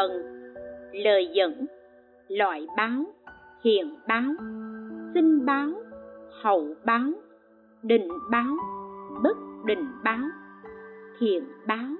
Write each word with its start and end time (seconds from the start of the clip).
phần. 0.00 0.22
Lời 0.92 1.28
dẫn, 1.32 1.66
Loại 2.28 2.66
báo, 2.76 3.04
Hiện 3.64 3.94
báo, 4.08 4.32
Sinh 5.14 5.46
báo, 5.46 5.70
Hậu 6.42 6.74
báo, 6.84 7.12
Định 7.82 8.08
báo, 8.30 8.56
Bất 9.22 9.36
định 9.64 9.86
báo, 10.04 10.24
Thiện 11.18 11.44
báo, 11.66 11.90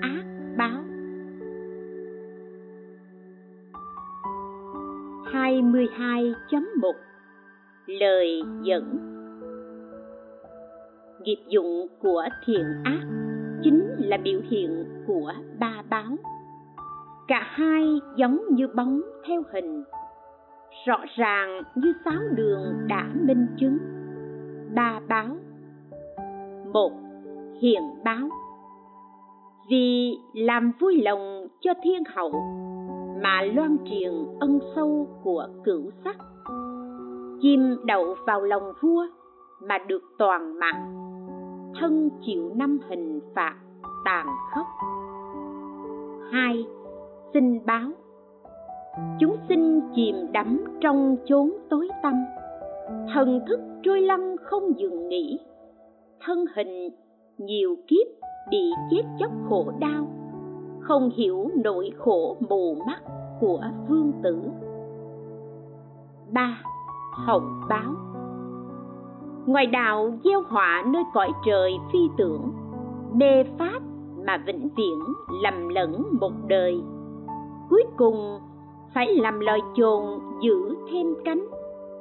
Ác 0.00 0.24
báo. 0.56 0.82
22.1 5.32 6.92
Lời 7.86 8.42
dẫn. 8.62 9.12
Nghiệp 11.20 11.38
dụng 11.48 11.86
của 12.00 12.24
thiện 12.46 12.64
ác 12.84 13.02
chính 13.62 13.86
là 13.98 14.16
biểu 14.16 14.40
hiện 14.50 14.84
của 15.06 15.32
ba 15.58 15.82
báo. 15.90 16.16
Cả 17.28 17.40
hai 17.44 18.00
giống 18.16 18.40
như 18.50 18.68
bóng 18.74 19.00
theo 19.28 19.42
hình, 19.52 19.84
rõ 20.86 21.04
ràng 21.16 21.62
như 21.74 21.92
sáu 22.04 22.20
đường 22.34 22.74
đã 22.88 23.10
minh 23.14 23.46
chứng. 23.60 23.78
Ba 24.74 25.00
báo. 25.08 25.26
Một 26.72 26.92
Hiện 27.60 27.82
báo. 28.04 28.28
Vì 29.70 30.18
làm 30.34 30.72
vui 30.80 31.02
lòng 31.02 31.46
cho 31.60 31.72
thiên 31.82 32.02
hậu 32.14 32.32
mà 33.22 33.42
loan 33.54 33.76
truyền 33.90 34.12
ân 34.40 34.58
sâu 34.76 35.08
của 35.22 35.48
cửu 35.64 35.90
sắc. 36.04 36.16
Chim 37.40 37.76
đậu 37.84 38.14
vào 38.26 38.42
lòng 38.42 38.72
vua 38.80 39.06
mà 39.60 39.78
được 39.88 40.02
toàn 40.18 40.58
mạng. 40.58 40.92
Thân 41.80 42.10
chịu 42.26 42.52
năm 42.54 42.78
hình 42.88 43.20
phạt 43.34 43.54
tàn 44.04 44.26
khốc. 44.54 44.66
Hai 46.32 46.66
xin 47.34 47.66
báo. 47.66 47.90
Chúng 49.20 49.36
sinh 49.48 49.80
chìm 49.94 50.16
đắm 50.32 50.64
trong 50.80 51.16
chốn 51.24 51.52
tối 51.70 51.88
tăm. 52.02 52.14
Thần 53.14 53.40
thức 53.48 53.60
trôi 53.82 54.00
lăn 54.00 54.36
không 54.42 54.78
dừng 54.78 55.08
nghỉ. 55.08 55.38
Thân 56.20 56.44
hình 56.56 56.90
nhiều 57.38 57.76
kiếp 57.86 58.06
bị 58.50 58.70
chết 58.90 59.02
chóc 59.18 59.30
khổ 59.48 59.72
đau. 59.80 60.06
Không 60.80 61.10
hiểu 61.16 61.50
nỗi 61.64 61.90
khổ 61.96 62.36
mù 62.48 62.74
mắt 62.86 63.02
của 63.40 63.60
vương 63.88 64.12
tử. 64.22 64.40
Ba, 66.32 66.58
hồng 67.26 67.60
báo. 67.68 67.94
Ngoài 69.46 69.66
đạo 69.66 70.10
gieo 70.24 70.42
họa 70.48 70.84
nơi 70.86 71.02
cõi 71.14 71.28
trời 71.46 71.72
phi 71.92 71.98
tưởng 72.18 72.52
mê 73.12 73.44
pháp 73.58 73.80
mà 74.26 74.42
vĩnh 74.46 74.68
viễn 74.76 74.98
lầm 75.42 75.68
lẫn 75.68 76.02
một 76.20 76.32
đời 76.48 76.80
cuối 77.70 77.84
cùng, 77.96 78.40
phải 78.94 79.14
làm 79.14 79.40
loài 79.40 79.60
chồn 79.76 80.02
giữ 80.42 80.76
thêm 80.92 81.06
cánh, 81.24 81.46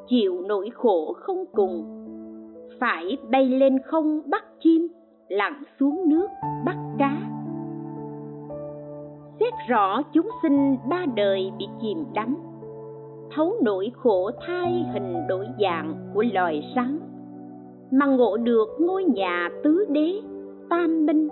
chịu 0.08 0.42
nỗi 0.48 0.70
khổ 0.74 1.14
không 1.14 1.46
cùng. 1.52 2.02
Phải 2.80 3.18
bay 3.32 3.50
lên 3.50 3.80
không 3.86 4.22
bắt 4.30 4.44
chim, 4.60 4.88
lặn 5.30 5.64
xuống 5.80 6.10
nước 6.10 6.28
bắt 6.66 6.78
cá. 7.00 7.18
Xét 9.40 9.54
rõ 9.68 10.02
chúng 10.14 10.30
sinh 10.42 10.78
ba 10.90 11.06
đời 11.16 11.52
bị 11.58 11.66
chìm 11.82 12.06
đắm, 12.14 12.38
thấu 13.36 13.54
nỗi 13.64 13.92
khổ 13.96 14.32
thai 14.48 14.86
hình 14.94 15.28
đổi 15.28 15.46
dạng 15.62 15.96
của 16.14 16.24
loài 16.34 16.74
rắn. 16.76 17.00
Mà 17.92 18.06
ngộ 18.06 18.38
được 18.38 18.68
ngôi 18.80 19.04
nhà 19.04 19.50
tứ 19.64 19.86
đế, 19.90 20.22
tam 20.70 21.06
minh, 21.06 21.30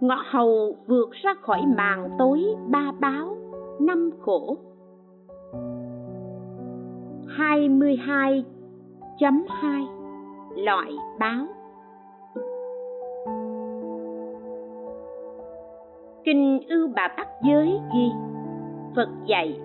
ngọ 0.00 0.22
hầu 0.30 0.76
vượt 0.86 1.10
ra 1.12 1.34
khỏi 1.40 1.60
màn 1.76 2.08
tối 2.18 2.44
ba 2.68 2.92
báo 3.00 3.36
năm 3.80 4.10
khổ. 4.20 4.56
22.2 7.36 8.44
Loại 10.56 10.92
báo. 11.18 11.46
Kinh 16.24 16.60
Ưu 16.68 16.88
Bà 16.94 17.08
Tắc 17.16 17.28
Giới 17.44 17.80
ghi, 17.94 18.10
Phật 18.96 19.08
dạy, 19.26 19.60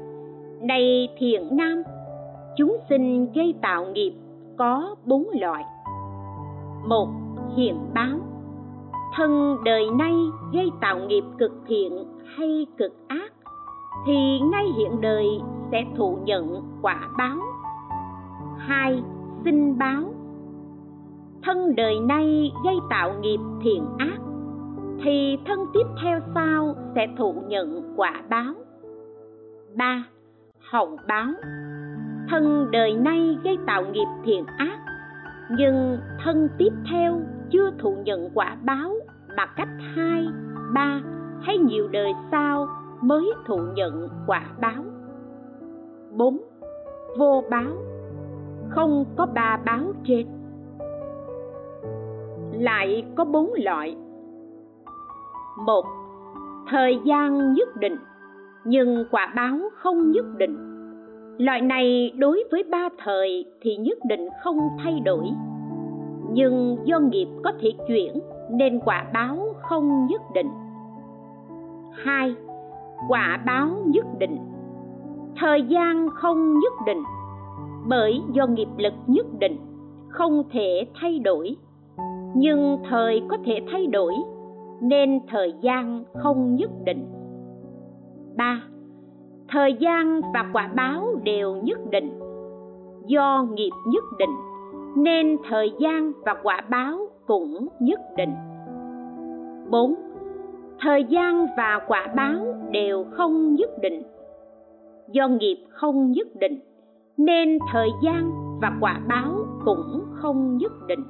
Này 0.62 1.10
thiện 1.18 1.48
nam, 1.52 1.84
Chúng 2.58 2.78
sinh 2.90 3.32
gây 3.36 3.54
tạo 3.62 3.86
nghiệp 3.86 4.14
có 4.58 4.96
bốn 5.06 5.28
loại. 5.34 5.64
Một 6.88 7.08
Hiện 7.56 7.76
báo. 7.94 8.20
Thân 9.16 9.58
đời 9.64 9.86
nay 9.98 10.14
gây 10.54 10.70
tạo 10.82 11.00
nghiệp 11.00 11.24
cực 11.40 11.52
thiện 11.68 12.06
hay 12.36 12.68
cực 12.78 13.08
ác. 13.08 13.34
Thì 14.06 14.40
ngay 14.40 14.66
hiện 14.78 15.02
đời 15.02 15.26
sẽ 15.72 15.86
thụ 15.98 16.18
nhận 16.24 16.62
quả 16.82 17.10
báo. 17.18 17.38
Hai 18.58 19.04
Sinh 19.46 19.78
báo. 19.78 20.14
Thân 21.44 21.76
đời 21.76 22.00
nay 22.00 22.52
gây 22.64 22.76
tạo 22.90 23.14
nghiệp 23.20 23.40
thiện 23.62 23.86
ác, 23.98 24.18
thì 25.04 25.38
thân 25.46 25.60
tiếp 25.74 25.84
theo 26.04 26.20
sau 26.36 26.76
sẽ 26.96 27.08
thụ 27.18 27.34
nhận 27.48 27.94
quả 27.96 28.22
báo. 28.30 28.54
Ba, 29.76 30.04
hậu 30.72 30.98
báo. 31.08 31.34
Thân 32.30 32.68
đời 32.72 32.96
nay 32.96 33.38
gây 33.44 33.58
tạo 33.68 33.84
nghiệp 33.92 34.08
thiện 34.24 34.46
ác, 34.58 34.80
nhưng 35.58 35.98
thân 36.24 36.50
tiếp 36.58 36.74
theo 36.92 37.20
chưa 37.52 37.72
thụ 37.80 37.96
nhận 38.04 38.30
quả 38.34 38.58
báo 38.66 38.94
mà 39.38 39.46
cách 39.46 39.70
hai, 39.96 40.28
ba 40.74 41.02
hay 41.42 41.58
nhiều 41.58 41.88
đời 41.88 42.14
sau 42.32 42.68
mới 43.02 43.34
thụ 43.46 43.58
nhận 43.76 44.10
quả 44.28 44.46
báo. 44.62 44.84
bốn. 46.18 46.38
Vô 47.18 47.44
báo. 47.50 47.72
Không 48.70 49.06
có 49.16 49.26
ba 49.26 49.60
báo 49.66 49.82
trên. 50.04 50.28
Lại 52.52 53.06
có 53.16 53.26
bốn 53.26 53.54
loại. 53.56 53.98
Một, 55.66 55.86
thời 56.70 57.00
gian 57.06 57.54
nhất 57.54 57.78
định, 57.78 57.98
nhưng 58.66 59.06
quả 59.12 59.34
báo 59.36 59.60
không 59.76 60.12
nhất 60.12 60.26
định. 60.38 60.58
Loại 61.38 61.62
này 61.62 62.14
đối 62.18 62.44
với 62.52 62.64
ba 62.72 62.90
thời 63.04 63.46
thì 63.62 63.76
nhất 63.76 63.98
định 64.04 64.28
không 64.44 64.58
thay 64.84 65.00
đổi. 65.00 65.30
Nhưng 66.30 66.78
do 66.84 67.00
nghiệp 67.00 67.28
có 67.44 67.52
thể 67.60 67.74
chuyển, 67.88 68.20
nên 68.52 68.80
quả 68.86 69.06
báo 69.14 69.38
không 69.62 70.08
nhất 70.08 70.22
định. 70.34 70.50
Hai 71.92 72.36
quả 73.08 73.40
báo 73.46 73.70
nhất 73.86 74.06
định. 74.20 74.38
Thời 75.40 75.64
gian 75.64 76.10
không 76.10 76.60
nhất 76.60 76.74
định, 76.86 77.04
bởi 77.88 78.22
do 78.34 78.48
nghiệp 78.48 78.68
lực 78.78 78.94
nhất 79.08 79.26
định, 79.40 79.58
không 80.10 80.44
thể 80.52 80.88
thay 81.02 81.20
đổi. 81.20 81.56
Nhưng 82.36 82.78
thời 82.90 83.22
có 83.30 83.38
thể 83.46 83.60
thay 83.72 83.88
đổi, 83.88 84.14
nên 84.82 85.20
thời 85.28 85.54
gian 85.62 86.04
không 86.24 86.56
nhất 86.56 86.72
định. 86.86 87.06
Ba, 88.38 88.62
thời 89.50 89.74
gian 89.74 90.22
và 90.34 90.46
quả 90.54 90.70
báo 90.76 91.08
đều 91.24 91.56
nhất 91.56 91.80
định. 91.92 92.20
Do 93.06 93.46
nghiệp 93.54 93.72
nhất 93.86 94.04
định, 94.20 94.36
nên 94.96 95.38
thời 95.50 95.72
gian 95.80 96.12
và 96.26 96.36
quả 96.44 96.62
báo 96.70 97.00
cũng 97.28 97.68
nhất 97.80 98.00
định. 98.18 98.34
Bốn 99.70 99.96
thời 100.84 101.04
gian 101.04 101.48
và 101.58 101.80
quả 101.88 102.08
báo 102.16 102.56
đều 102.72 103.06
không 103.12 103.56
nhất 103.56 103.70
định. 103.82 104.04
Do 105.12 105.28
nghiệp 105.28 105.58
không 105.70 106.12
nhất 106.12 106.28
định, 106.40 106.60
nên 107.18 107.60
thời 107.72 107.90
gian 108.04 108.32
và 108.62 108.72
quả 108.82 109.00
báo 109.08 109.34
cũng 109.66 110.06
không 110.14 110.58
nhất 110.58 110.72
định. 110.88 111.04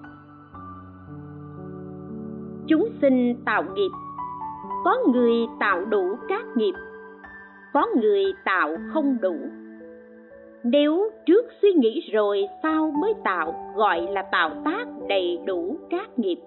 Chúng 2.68 2.89
sinh 3.01 3.35
tạo 3.45 3.63
nghiệp, 3.73 3.89
có 4.85 4.97
người 5.13 5.33
tạo 5.59 5.85
đủ 5.85 6.15
các 6.29 6.45
nghiệp, 6.56 6.74
có 7.74 7.88
người 8.01 8.24
tạo 8.45 8.77
không 8.94 9.17
đủ. 9.21 9.35
Nếu 10.63 11.09
trước 11.25 11.45
suy 11.62 11.74
nghĩ 11.74 12.09
rồi 12.13 12.45
sau 12.63 12.91
mới 13.01 13.13
tạo, 13.24 13.74
gọi 13.75 14.01
là 14.01 14.21
tạo 14.21 14.50
tác 14.65 14.85
đầy 15.09 15.39
đủ 15.45 15.77
các 15.89 16.19
nghiệp? 16.19 16.38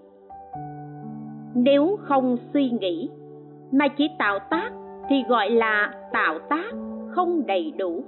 Nếu 1.54 1.98
không 2.00 2.36
suy 2.52 2.70
nghĩ, 2.70 3.08
mà 3.72 3.88
chỉ 3.88 4.10
tạo 4.18 4.38
tác 4.50 4.70
thì 5.08 5.16
gọi 5.28 5.50
là 5.50 5.94
tạo 6.12 6.38
tác 6.50 6.72
không 7.10 7.46
đầy 7.46 7.72
đủ. 7.78 8.04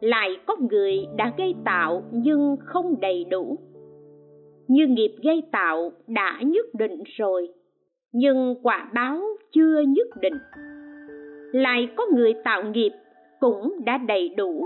Lại 0.00 0.36
có 0.46 0.56
người 0.70 1.06
đã 1.16 1.32
gây 1.38 1.54
tạo 1.64 2.02
nhưng 2.12 2.56
không 2.60 3.00
đầy 3.00 3.24
đủ. 3.24 3.58
Như 4.68 4.86
nghiệp 4.86 5.16
gây 5.22 5.42
tạo 5.52 5.92
đã 6.06 6.40
nhất 6.42 6.66
định 6.74 7.02
rồi, 7.16 7.48
nhưng 8.12 8.54
quả 8.62 8.90
báo 8.94 9.20
chưa 9.52 9.80
nhất 9.80 10.06
định. 10.20 10.38
Lại 11.52 11.88
có 11.96 12.06
người 12.14 12.34
tạo 12.44 12.62
nghiệp 12.62 12.92
cũng 13.40 13.84
đã 13.84 13.98
đầy 13.98 14.28
đủ. 14.28 14.64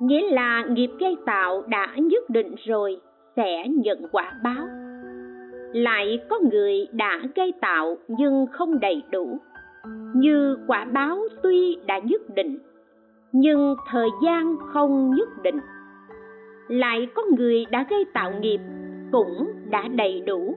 Nghĩa 0.00 0.30
là 0.30 0.64
nghiệp 0.68 0.90
gây 1.00 1.16
tạo 1.26 1.62
đã 1.68 1.96
nhất 1.96 2.30
định 2.30 2.54
rồi 2.66 3.00
sẽ 3.36 3.68
nhận 3.68 4.06
quả 4.12 4.32
báo 4.42 4.83
lại 5.74 6.18
có 6.28 6.38
người 6.50 6.86
đã 6.92 7.20
gây 7.34 7.52
tạo 7.60 7.96
nhưng 8.08 8.46
không 8.52 8.80
đầy 8.80 9.02
đủ. 9.10 9.38
Như 10.14 10.58
quả 10.66 10.84
báo 10.84 11.18
tuy 11.42 11.76
đã 11.86 11.98
nhất 11.98 12.20
định, 12.34 12.58
nhưng 13.32 13.74
thời 13.90 14.08
gian 14.24 14.56
không 14.72 15.10
nhất 15.10 15.28
định. 15.42 15.60
Lại 16.68 17.08
có 17.14 17.22
người 17.38 17.64
đã 17.70 17.86
gây 17.90 18.04
tạo 18.14 18.32
nghiệp 18.40 18.60
cũng 19.12 19.52
đã 19.70 19.88
đầy 19.88 20.20
đủ. 20.26 20.54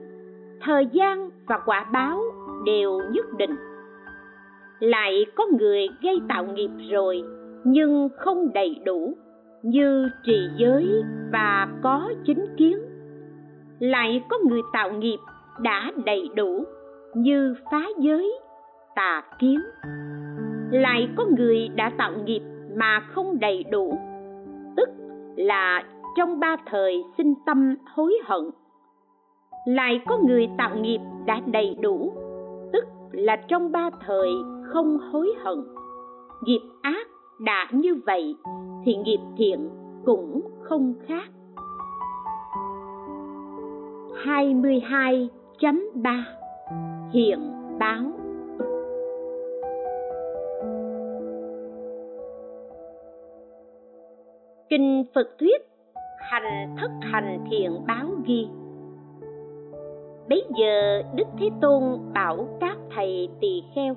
Thời 0.60 0.86
gian 0.92 1.30
và 1.46 1.58
quả 1.66 1.86
báo 1.92 2.22
đều 2.66 3.00
nhất 3.12 3.26
định. 3.38 3.56
Lại 4.80 5.26
có 5.34 5.46
người 5.58 5.88
gây 6.02 6.20
tạo 6.28 6.46
nghiệp 6.46 6.70
rồi 6.90 7.22
nhưng 7.64 8.08
không 8.16 8.52
đầy 8.52 8.76
đủ, 8.84 9.14
như 9.62 10.08
trì 10.24 10.48
giới 10.56 11.02
và 11.32 11.68
có 11.82 12.12
chính 12.24 12.46
kiến 12.56 12.87
lại 13.78 14.22
có 14.28 14.38
người 14.48 14.60
tạo 14.72 14.90
nghiệp 14.90 15.18
đã 15.60 15.92
đầy 16.04 16.28
đủ 16.34 16.64
như 17.14 17.54
phá 17.70 17.82
giới, 17.98 18.38
tà 18.94 19.22
kiến. 19.38 19.60
Lại 20.70 21.08
có 21.16 21.26
người 21.36 21.68
đã 21.68 21.90
tạo 21.98 22.12
nghiệp 22.24 22.42
mà 22.76 23.00
không 23.00 23.40
đầy 23.40 23.64
đủ, 23.64 23.98
tức 24.76 24.88
là 25.36 25.84
trong 26.16 26.40
ba 26.40 26.56
thời 26.66 27.04
sinh 27.18 27.34
tâm 27.46 27.74
hối 27.94 28.18
hận. 28.24 28.50
Lại 29.66 30.00
có 30.06 30.18
người 30.18 30.48
tạo 30.58 30.76
nghiệp 30.76 31.00
đã 31.26 31.40
đầy 31.46 31.76
đủ, 31.80 32.12
tức 32.72 32.84
là 33.12 33.36
trong 33.36 33.72
ba 33.72 33.90
thời 34.06 34.30
không 34.72 34.98
hối 34.98 35.34
hận. 35.44 35.58
Nghiệp 36.42 36.60
ác 36.82 37.06
đã 37.40 37.68
như 37.72 37.94
vậy 38.06 38.36
thì 38.84 38.96
nghiệp 38.96 39.20
thiện 39.36 39.70
cũng 40.04 40.40
không 40.62 40.94
khác. 41.06 41.30
22.3 44.24 46.22
Hiện 47.12 47.38
báo. 47.78 48.02
Kinh 54.70 55.04
Phật 55.14 55.28
Thuyết, 55.40 55.62
Hành 56.30 56.76
thất 56.80 56.90
hành 57.00 57.44
thiện 57.50 57.86
báo 57.86 58.06
ghi. 58.26 58.48
Bấy 60.28 60.44
giờ 60.58 61.02
Đức 61.14 61.24
Thế 61.38 61.50
Tôn 61.60 61.82
bảo 62.14 62.48
các 62.60 62.76
thầy 62.94 63.28
tỳ 63.40 63.62
kheo, 63.74 63.94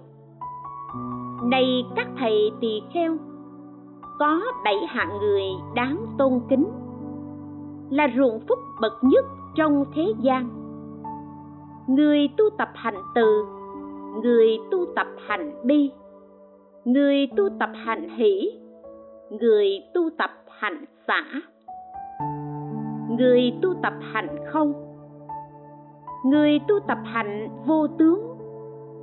Này 1.44 1.84
các 1.96 2.08
thầy 2.20 2.52
tỳ 2.62 2.82
kheo, 2.94 3.18
Có 4.20 4.42
bảy 4.64 4.78
hạng 4.88 5.20
người 5.20 5.44
đáng 5.76 6.06
tôn 6.18 6.42
kính, 6.50 6.66
Là 7.90 8.08
ruộng 8.18 8.40
phúc 8.40 8.60
bậc 8.82 8.94
nhất 9.02 9.26
trong 9.56 9.86
thế 9.96 10.04
gian. 10.22 10.50
Người 11.88 12.30
tu 12.38 12.46
tập 12.58 12.70
hành 12.76 12.98
từ, 13.16 13.46
Người 14.24 14.58
tu 14.72 14.86
tập 14.96 15.08
hành 15.28 15.52
bi. 15.64 15.92
Người 16.86 17.28
tu 17.38 17.50
tập 17.60 17.70
hành 17.74 18.10
hỷ, 18.10 18.60
Người 19.30 19.68
tu 19.94 20.10
tập 20.18 20.32
hành 20.50 20.86
xã 21.08 21.24
Người 23.18 23.54
tu 23.62 23.74
tập 23.84 23.94
hành 24.14 24.28
không. 24.52 24.74
Người 26.26 26.60
tu 26.68 26.80
tập 26.88 26.98
hạnh 27.04 27.50
vô 27.66 27.88
tướng, 27.88 28.20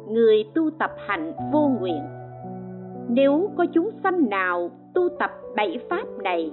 người 0.08 0.44
tu 0.54 0.70
tập 0.78 0.90
hạnh 1.06 1.32
vô 1.52 1.68
nguyện. 1.80 2.02
Nếu 3.08 3.50
có 3.56 3.66
chúng 3.74 3.90
sanh 4.02 4.28
nào 4.30 4.70
tu 4.94 5.08
tập 5.18 5.30
bảy 5.56 5.78
pháp 5.90 6.04
này 6.22 6.50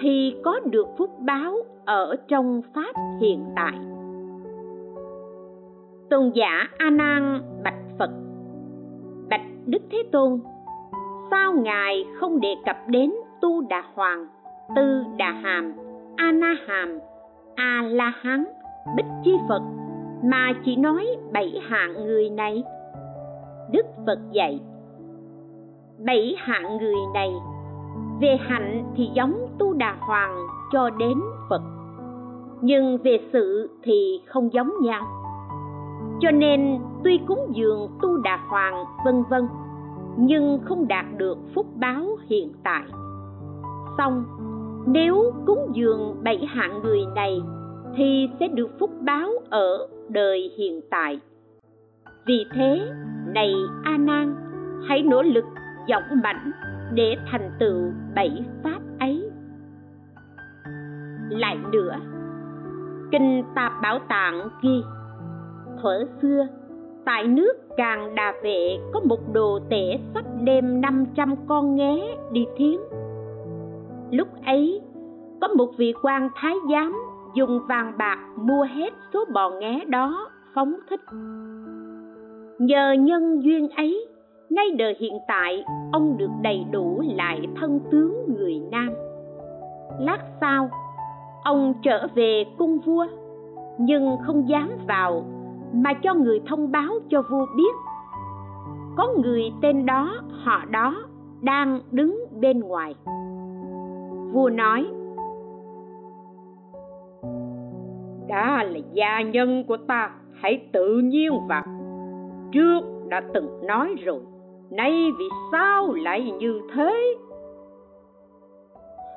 thì 0.00 0.34
có 0.44 0.60
được 0.64 0.86
phúc 0.98 1.10
báo 1.18 1.54
ở 1.84 2.16
trong 2.28 2.62
pháp 2.74 2.92
hiện 3.20 3.44
tại. 3.56 3.78
Tôn 6.10 6.30
giả 6.34 6.68
a 6.78 6.90
nan 6.90 7.40
bạch 7.64 7.78
phật, 7.98 8.10
bạch 9.30 9.46
đức 9.66 9.82
thế 9.90 10.02
tôn, 10.12 10.40
sao 11.30 11.52
ngài 11.52 12.04
không 12.20 12.40
đề 12.40 12.54
cập 12.66 12.76
đến 12.86 13.12
tu 13.40 13.60
đà 13.60 13.82
hoàng, 13.94 14.26
tư 14.76 15.04
đà 15.16 15.32
hàm 15.32 15.72
a 16.16 16.32
na 16.32 16.56
hàm 16.66 16.98
a 17.54 17.82
la 17.90 18.12
hán 18.20 18.44
bích 18.96 19.06
chi 19.24 19.32
phật 19.48 19.62
mà 20.24 20.52
chỉ 20.64 20.76
nói 20.76 21.06
bảy 21.32 21.60
hạng 21.68 22.06
người 22.06 22.30
này? 22.30 22.62
Đức 23.72 23.86
phật 24.06 24.18
dạy, 24.32 24.60
bảy 26.06 26.34
hạng 26.38 26.78
người 26.78 27.00
này 27.14 27.30
về 28.20 28.36
hạnh 28.40 28.84
thì 28.96 29.08
giống 29.14 29.48
tu 29.58 29.72
đà 29.72 29.96
hoàng 30.00 30.46
cho 30.72 30.90
đến 30.90 31.18
phật. 31.50 31.62
Nhưng 32.60 32.98
về 33.04 33.20
sự 33.32 33.70
thì 33.82 34.20
không 34.26 34.52
giống 34.52 34.72
nhau. 34.82 35.06
Cho 36.20 36.30
nên 36.30 36.78
tuy 37.04 37.20
cúng 37.26 37.46
dường 37.50 37.88
tu 38.02 38.16
đà 38.16 38.38
hoàng, 38.48 38.84
vân 39.04 39.22
vân, 39.30 39.48
nhưng 40.16 40.58
không 40.64 40.88
đạt 40.88 41.04
được 41.16 41.38
phúc 41.54 41.66
báo 41.76 42.04
hiện 42.28 42.52
tại. 42.64 42.82
Xong, 43.98 44.24
nếu 44.86 45.32
cúng 45.46 45.70
dường 45.72 46.16
bảy 46.22 46.46
hạng 46.48 46.82
người 46.82 47.00
này 47.14 47.40
thì 47.96 48.30
sẽ 48.40 48.48
được 48.48 48.78
phúc 48.78 48.90
báo 49.00 49.30
ở 49.50 49.88
đời 50.08 50.50
hiện 50.58 50.80
tại. 50.90 51.20
Vì 52.26 52.44
thế, 52.54 52.80
này 53.34 53.54
a 53.84 53.96
nan, 53.96 54.36
hãy 54.88 55.02
nỗ 55.02 55.22
lực 55.22 55.44
dũng 55.88 56.20
mãnh 56.22 56.50
để 56.94 57.16
thành 57.30 57.50
tựu 57.58 57.92
bảy 58.14 58.44
pháp 58.62 58.80
ấy. 59.00 59.30
Lại 61.30 61.58
nữa, 61.72 61.96
kinh 63.12 63.44
tạp 63.54 63.72
bảo 63.82 63.98
tạng 64.08 64.48
ghi, 64.62 64.82
thuở 65.82 66.04
xưa, 66.22 66.46
tại 67.04 67.26
nước 67.26 67.52
càng 67.76 68.14
đà 68.14 68.34
vệ 68.42 68.78
có 68.92 69.00
một 69.00 69.32
đồ 69.32 69.58
tể 69.70 69.98
sắp 70.14 70.24
đem 70.42 70.80
500 70.80 71.34
con 71.48 71.74
nghé 71.74 72.16
đi 72.32 72.46
thiến 72.56 72.80
lúc 74.10 74.28
ấy, 74.44 74.80
có 75.40 75.48
một 75.48 75.70
vị 75.76 75.92
quan 76.02 76.28
thái 76.34 76.54
giám 76.70 77.02
dùng 77.34 77.60
vàng 77.68 77.92
bạc 77.98 78.18
mua 78.36 78.62
hết 78.62 78.94
số 79.12 79.24
bò 79.32 79.50
nghé 79.50 79.84
đó, 79.84 80.30
phóng 80.54 80.76
thích. 80.90 81.00
Nhờ 82.58 82.92
nhân 82.92 83.42
duyên 83.42 83.68
ấy 83.68 84.06
ngay 84.50 84.70
đời 84.78 84.96
hiện 84.98 85.14
tại, 85.28 85.64
ông 85.92 86.16
được 86.18 86.30
đầy 86.42 86.64
đủ 86.70 87.02
lại 87.14 87.40
thân 87.60 87.80
tướng 87.90 88.34
người 88.36 88.60
nam. 88.70 88.88
Lát 89.98 90.18
sau, 90.40 90.70
ông 91.44 91.74
trở 91.82 92.06
về 92.14 92.44
cung 92.58 92.78
vua, 92.78 93.06
nhưng 93.78 94.16
không 94.26 94.48
dám 94.48 94.70
vào 94.88 95.24
mà 95.72 95.94
cho 95.94 96.14
người 96.14 96.40
thông 96.46 96.72
báo 96.72 96.92
cho 97.08 97.22
vua 97.30 97.46
biết. 97.56 97.74
Có 98.96 99.14
người 99.22 99.42
tên 99.62 99.86
đó, 99.86 100.22
họ 100.44 100.64
đó, 100.70 100.96
đang 101.40 101.80
đứng 101.90 102.24
bên 102.40 102.60
ngoài. 102.60 102.94
Vua 104.32 104.50
nói, 104.50 104.86
đó 108.28 108.62
là 108.62 108.80
gia 108.92 109.22
nhân 109.22 109.64
của 109.68 109.76
ta, 109.76 110.10
hãy 110.40 110.68
tự 110.72 110.98
nhiên 110.98 111.32
vào. 111.48 111.64
Trước 112.52 112.80
đã 113.08 113.22
từng 113.34 113.66
nói 113.66 113.94
rồi 114.04 114.20
nay 114.70 115.12
vì 115.18 115.28
sao 115.52 115.92
lại 115.92 116.32
như 116.38 116.60
thế? 116.74 117.16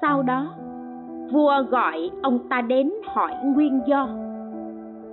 Sau 0.01 0.23
đó, 0.23 0.53
vua 1.31 1.63
gọi 1.69 2.11
ông 2.23 2.39
ta 2.49 2.61
đến 2.61 2.91
hỏi 3.05 3.31
nguyên 3.43 3.81
do. 3.87 4.07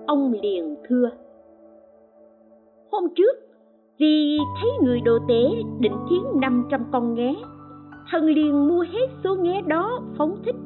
Ông 0.07 0.33
liền 0.43 0.77
thưa, 0.89 1.11
hôm 2.93 3.05
trước, 3.17 3.33
vì 3.99 4.39
thấy 4.61 4.71
người 4.83 5.01
đồ 5.01 5.19
tế 5.29 5.43
định 5.81 5.97
thiến 6.11 6.41
năm 6.41 6.67
trăm 6.71 6.85
con 6.93 7.15
nghé, 7.15 7.35
thần 8.11 8.25
liền 8.25 8.69
mua 8.69 8.85
hết 8.93 9.07
số 9.25 9.35
nghé 9.35 9.63
đó 9.67 10.01
phóng 10.19 10.37
thích. 10.45 10.57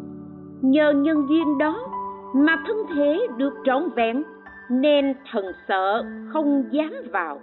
Nhờ 0.60 0.92
nhân 0.92 1.26
duyên 1.28 1.58
đó 1.58 1.88
mà 2.34 2.64
thân 2.66 2.76
thể 2.94 3.26
được 3.36 3.54
trọn 3.64 3.82
vẹn, 3.96 4.22
nên 4.70 5.14
thần 5.32 5.44
sợ 5.68 6.04
không 6.32 6.64
dám 6.70 6.92
vào 7.12 7.40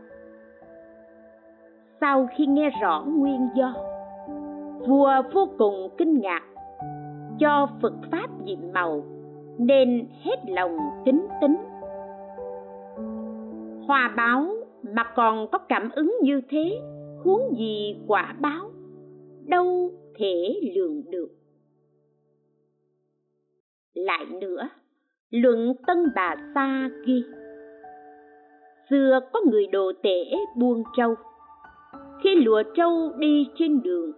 sau 2.02 2.28
khi 2.36 2.46
nghe 2.46 2.70
rõ 2.82 3.06
nguyên 3.08 3.50
do. 3.56 3.74
Vua 4.88 5.12
vô 5.34 5.50
cùng 5.58 5.90
kinh 5.98 6.20
ngạc. 6.20 6.42
Cho 7.40 7.68
phật 7.82 7.94
pháp 8.12 8.28
nhiệm 8.44 8.60
màu, 8.74 9.04
nên 9.58 10.08
hết 10.24 10.38
lòng 10.48 10.78
kính 11.06 11.28
tính 11.42 11.56
hòa 13.90 14.14
báo 14.18 14.48
mà 14.84 15.04
còn 15.16 15.48
có 15.52 15.58
cảm 15.58 15.90
ứng 15.96 16.18
như 16.22 16.42
thế, 16.50 16.82
huống 17.24 17.56
gì 17.58 17.98
quả 18.08 18.36
báo, 18.40 18.72
đâu 19.46 19.92
thể 20.16 20.60
lường 20.76 21.12
được. 21.12 21.30
Lại 23.94 24.26
nữa, 24.26 24.70
luận 25.30 25.74
tân 25.88 25.98
bà 26.16 26.36
sa 26.56 26.90
ghi. 27.06 27.24
Xưa 28.90 29.20
có 29.34 29.42
người 29.52 29.68
đồ 29.68 29.92
tể 30.04 30.24
buôn 30.58 30.84
trâu 30.98 31.16
khi 32.24 32.36
lụa 32.36 32.64
trâu 32.76 33.12
đi 33.18 33.50
trên 33.56 33.82
đường. 33.84 34.12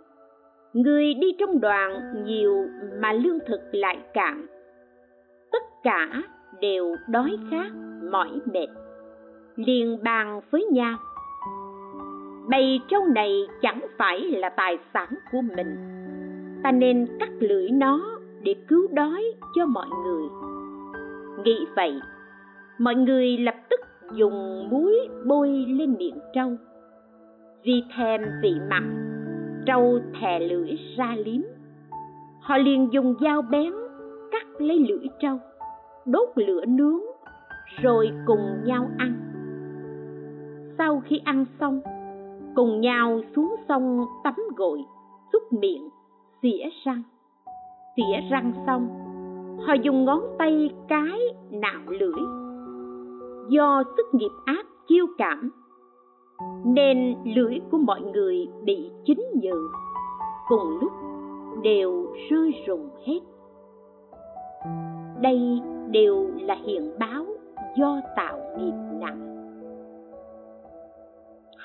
Người 0.74 1.14
đi 1.14 1.36
trong 1.40 1.62
đoàn 1.62 2.24
nhiều 2.26 2.66
mà 3.02 3.14
lương 3.14 3.40
thực 3.48 3.62
lại 3.72 4.00
cạn. 4.14 4.46
Tất 5.52 5.64
cả 5.84 6.24
đều 6.62 6.96
đói 7.10 7.38
khát, 7.52 7.72
mỏi 8.12 8.30
mệt. 8.54 8.68
Liền 9.56 10.04
bàn 10.04 10.42
với 10.52 10.66
nhau. 10.72 10.98
Bầy 12.50 12.80
trâu 12.88 13.06
này 13.06 13.48
chẳng 13.62 13.80
phải 13.98 14.20
là 14.20 14.50
tài 14.50 14.78
sản 14.94 15.10
của 15.32 15.42
mình. 15.56 15.76
Ta 16.64 16.72
nên 16.72 17.08
cắt 17.20 17.30
lưỡi 17.40 17.70
nó 17.70 18.20
để 18.44 18.56
cứu 18.68 18.88
đói 18.94 19.24
cho 19.56 19.66
mọi 19.66 19.88
người. 20.06 20.24
Nghĩ 21.44 21.66
vậy, 21.76 21.94
mọi 22.80 22.96
người 22.96 23.38
lập 23.38 23.56
tức 23.70 23.80
dùng 24.14 24.70
muối 24.70 25.08
bôi 25.26 25.50
lên 25.50 25.96
miệng 25.98 26.20
trâu 26.34 26.58
vì 27.64 27.84
thèm 27.96 28.22
vị 28.42 28.54
mặn, 28.70 28.96
trâu 29.66 30.00
thè 30.20 30.40
lưỡi 30.40 30.78
ra 30.98 31.16
liếm. 31.26 31.42
Họ 32.42 32.58
liền 32.58 32.94
dùng 32.94 33.16
dao 33.22 33.42
bén 33.42 33.74
cắt 34.32 34.48
lấy 34.58 34.80
lưỡi 34.90 35.08
trâu, 35.20 35.40
đốt 36.06 36.30
lửa 36.36 36.66
nướng, 36.66 37.00
rồi 37.82 38.12
cùng 38.26 38.64
nhau 38.64 38.90
ăn. 38.98 39.14
Sau 40.78 41.02
khi 41.06 41.22
ăn 41.26 41.46
xong, 41.60 41.82
cùng 42.56 42.82
nhau 42.82 43.22
xuống 43.36 43.56
sông 43.70 44.06
tắm 44.24 44.36
gội, 44.56 44.84
xúc 45.34 45.44
miệng, 45.54 45.90
xỉa 46.42 46.64
răng. 46.86 47.04
Xỉa 47.96 48.30
răng 48.32 48.54
xong, 48.66 48.88
họ 49.68 49.74
dùng 49.74 50.06
ngón 50.06 50.22
tay 50.40 50.70
cái 50.88 51.20
nạo 51.52 51.82
lưỡi. 51.88 52.22
Do 53.50 53.84
sức 53.98 54.06
nghiệp 54.14 54.32
ác 54.46 54.66
chiêu 54.88 55.06
cảm 55.18 55.52
nên 56.64 57.16
lưỡi 57.36 57.60
của 57.72 57.78
mọi 57.78 58.02
người 58.02 58.48
bị 58.64 58.92
chín 59.06 59.18
nhừ, 59.42 59.68
cùng 60.48 60.80
lúc 60.82 60.92
đều 61.64 62.08
rơi 62.30 62.52
rụng 62.68 62.90
hết. 63.06 63.20
Đây 65.22 65.62
đều 65.92 66.28
là 66.42 66.58
hiện 66.66 66.92
báo 67.00 67.26
do 67.78 68.02
tạo 68.16 68.38
nghiệp 68.58 68.74
nặng. 69.00 69.32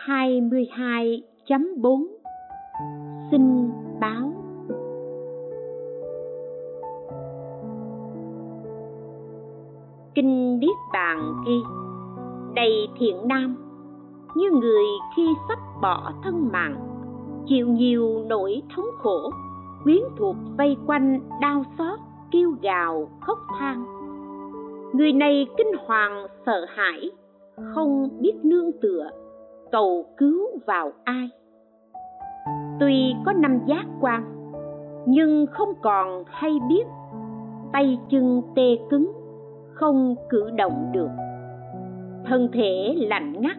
22.4 0.06 2.06
Xin 3.30 3.70
báo. 4.00 4.32
Kinh 10.14 10.58
Niết 10.58 10.76
Bàn 10.92 11.32
ghi, 11.46 11.60
Đầy 12.54 12.88
thiện 12.98 13.28
nam 13.28 13.65
như 14.36 14.50
người 14.50 14.84
khi 15.16 15.28
sắp 15.48 15.58
bỏ 15.82 16.12
thân 16.22 16.48
mạng, 16.52 16.76
Chịu 17.46 17.68
nhiều 17.68 18.24
nỗi 18.26 18.62
thống 18.76 18.84
khổ, 18.98 19.30
Quyến 19.84 20.02
thuộc 20.18 20.36
vây 20.58 20.76
quanh 20.86 21.20
đau 21.40 21.62
xót, 21.78 21.98
Kêu 22.30 22.54
gào, 22.62 23.08
khóc 23.20 23.38
than. 23.58 23.84
Người 24.92 25.12
này 25.12 25.46
kinh 25.56 25.72
hoàng, 25.86 26.26
sợ 26.46 26.66
hãi, 26.68 27.10
Không 27.74 28.08
biết 28.20 28.34
nương 28.42 28.72
tựa, 28.82 29.10
cầu 29.72 30.04
cứu 30.16 30.46
vào 30.66 30.92
ai. 31.04 31.30
Tuy 32.80 33.14
có 33.26 33.32
năm 33.32 33.58
giác 33.66 33.84
quan, 34.00 34.24
nhưng 35.06 35.46
không 35.46 35.74
còn 35.82 36.24
hay 36.26 36.58
biết, 36.68 36.84
tay 37.72 37.98
chân 38.10 38.42
tê 38.56 38.78
cứng, 38.90 39.12
không 39.72 40.14
cử 40.28 40.50
động 40.50 40.90
được. 40.92 41.10
Thân 42.24 42.48
thể 42.52 42.94
lạnh 42.98 43.40
ngắt 43.40 43.56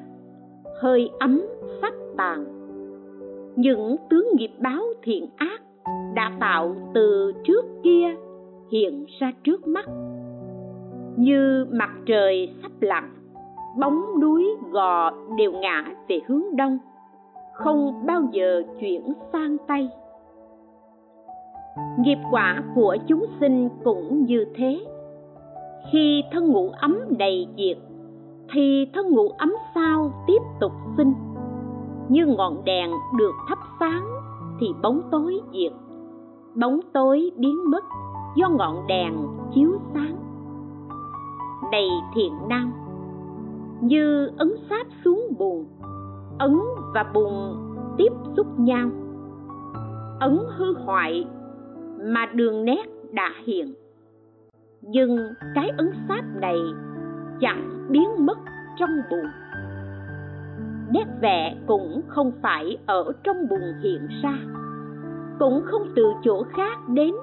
hơi 0.81 1.09
ấm 1.19 1.41
sắp 1.81 1.93
tàn. 2.17 2.45
Những 3.55 3.95
tướng 4.09 4.27
nghiệp 4.33 4.51
báo 4.59 4.83
thiện 5.03 5.27
ác 5.35 5.61
đã 6.13 6.31
tạo 6.39 6.75
từ 6.93 7.31
trước 7.43 7.65
kia 7.83 8.15
hiện 8.71 9.05
ra 9.19 9.31
trước 9.43 9.67
mắt. 9.67 9.85
Như 11.15 11.65
mặt 11.71 11.89
trời 12.05 12.53
sắp 12.61 12.71
lặn, 12.81 13.09
bóng 13.79 14.19
núi 14.21 14.45
gò 14.71 15.11
đều 15.37 15.51
ngã 15.51 15.85
về 16.07 16.19
hướng 16.27 16.43
đông, 16.55 16.77
không 17.53 18.05
bao 18.05 18.21
giờ 18.31 18.63
chuyển 18.79 19.13
sang 19.33 19.57
tây. 19.67 19.89
Nghiệp 21.99 22.17
quả 22.31 22.63
của 22.75 22.97
chúng 23.07 23.25
sinh 23.39 23.69
cũng 23.83 24.25
như 24.25 24.45
thế. 24.55 24.85
Khi 25.91 26.23
thân 26.31 26.47
ngủ 26.47 26.69
ấm 26.69 26.99
đầy 27.17 27.47
diệt 27.57 27.77
thì 28.51 28.87
thân 28.93 29.09
ngủ 29.09 29.29
ấm 29.37 29.53
sao 29.75 30.23
tiếp 30.27 30.41
tục 30.59 30.71
sinh. 30.97 31.13
Như 32.09 32.25
ngọn 32.25 32.63
đèn 32.65 32.91
được 33.17 33.33
thắp 33.47 33.59
sáng 33.79 34.05
thì 34.59 34.67
bóng 34.83 35.01
tối 35.11 35.41
diệt. 35.53 35.71
Bóng 36.55 36.79
tối 36.93 37.31
biến 37.37 37.71
mất 37.71 37.83
do 38.35 38.49
ngọn 38.49 38.87
đèn 38.87 39.13
chiếu 39.53 39.71
sáng. 39.93 40.15
Này 41.71 41.89
thiện 42.15 42.33
nam, 42.49 42.73
như 43.81 44.31
ấn 44.37 44.51
sáp 44.69 44.87
xuống 45.05 45.21
bùn, 45.39 45.65
ấn 46.39 46.59
và 46.93 47.05
bùn 47.13 47.33
tiếp 47.97 48.09
xúc 48.37 48.47
nhau. 48.59 48.89
Ấn 50.19 50.39
hư 50.57 50.73
hoại 50.85 51.27
mà 52.01 52.25
đường 52.33 52.65
nét 52.65 52.83
đã 53.11 53.31
hiện. 53.45 53.73
Nhưng 54.81 55.17
cái 55.55 55.69
ấn 55.77 55.91
sáp 56.07 56.23
này 56.41 56.59
chẳng 57.41 57.87
biến 57.89 58.25
mất 58.25 58.37
trong 58.79 58.89
buồn, 59.09 59.25
nét 60.93 61.05
vẽ 61.21 61.55
cũng 61.67 62.01
không 62.07 62.31
phải 62.41 62.77
ở 62.85 63.11
trong 63.23 63.47
buồn 63.49 63.73
hiện 63.83 64.07
ra 64.23 64.37
cũng 65.39 65.61
không 65.65 65.87
từ 65.95 66.03
chỗ 66.23 66.43
khác 66.43 66.79
đến 66.87 67.15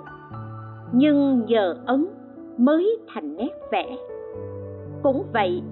nhưng 0.92 1.44
nhờ 1.46 1.76
ấn 1.86 2.06
mới 2.56 2.98
thành 3.14 3.36
nét 3.36 3.50
vẽ 3.72 3.96
cũng 5.02 5.24
vậy 5.32 5.62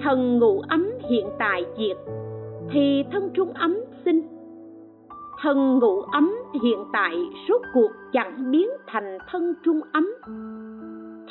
thần 0.00 0.38
ngũ 0.38 0.60
ấm 0.60 0.90
hiện 1.10 1.26
tại 1.38 1.64
diệt 1.78 1.96
thì 2.70 3.04
thân 3.12 3.30
trung 3.34 3.52
ấm 3.52 3.76
sinh. 4.04 4.22
Thân 5.42 5.78
ngũ 5.78 6.00
ấm 6.00 6.34
hiện 6.62 6.78
tại 6.92 7.16
rốt 7.48 7.60
cuộc 7.74 7.90
chẳng 8.12 8.50
biến 8.50 8.68
thành 8.86 9.18
thân 9.30 9.54
trung 9.64 9.80
ấm 9.92 10.14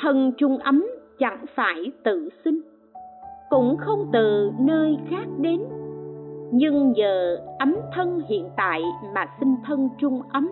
thân 0.00 0.32
trung 0.38 0.58
ấm 0.58 0.86
chẳng 1.22 1.44
phải 1.54 1.92
tự 2.04 2.28
sinh, 2.44 2.60
cũng 3.50 3.76
không 3.78 4.06
từ 4.12 4.50
nơi 4.58 4.98
khác 5.10 5.26
đến. 5.38 5.60
Nhưng 6.52 6.92
nhờ 6.92 7.38
ấm 7.58 7.76
thân 7.94 8.22
hiện 8.28 8.50
tại 8.56 8.82
mà 9.14 9.26
sinh 9.40 9.56
thân 9.64 9.88
trung 9.98 10.22
ấm, 10.32 10.48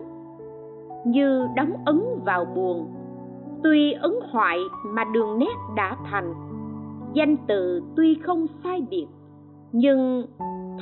như 1.04 1.46
đóng 1.56 1.72
ấn 1.86 2.02
vào 2.24 2.44
buồn, 2.44 2.86
tuy 3.62 3.92
ấn 3.92 4.12
hoại 4.30 4.58
mà 4.84 5.04
đường 5.12 5.38
nét 5.38 5.54
đã 5.76 5.96
thành. 6.10 6.34
Danh 7.14 7.36
từ 7.48 7.82
tuy 7.96 8.16
không 8.22 8.46
sai 8.64 8.82
biệt, 8.90 9.06
nhưng 9.72 10.26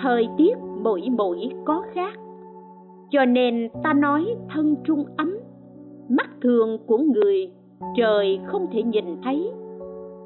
thời 0.03 0.29
tiết 0.39 0.55
mỗi 0.83 1.03
mỗi 1.11 1.51
có 1.65 1.83
khác. 1.95 2.15
Cho 3.11 3.25
nên 3.25 3.69
ta 3.83 3.93
nói 3.93 4.37
thân 4.55 4.77
trung 4.85 5.05
ấm, 5.17 5.39
mắt 6.09 6.31
thường 6.43 6.79
của 6.87 6.99
người 6.99 7.53
trời 7.97 8.41
không 8.47 8.67
thể 8.73 8.83
nhìn 8.83 9.23
thấy 9.23 9.53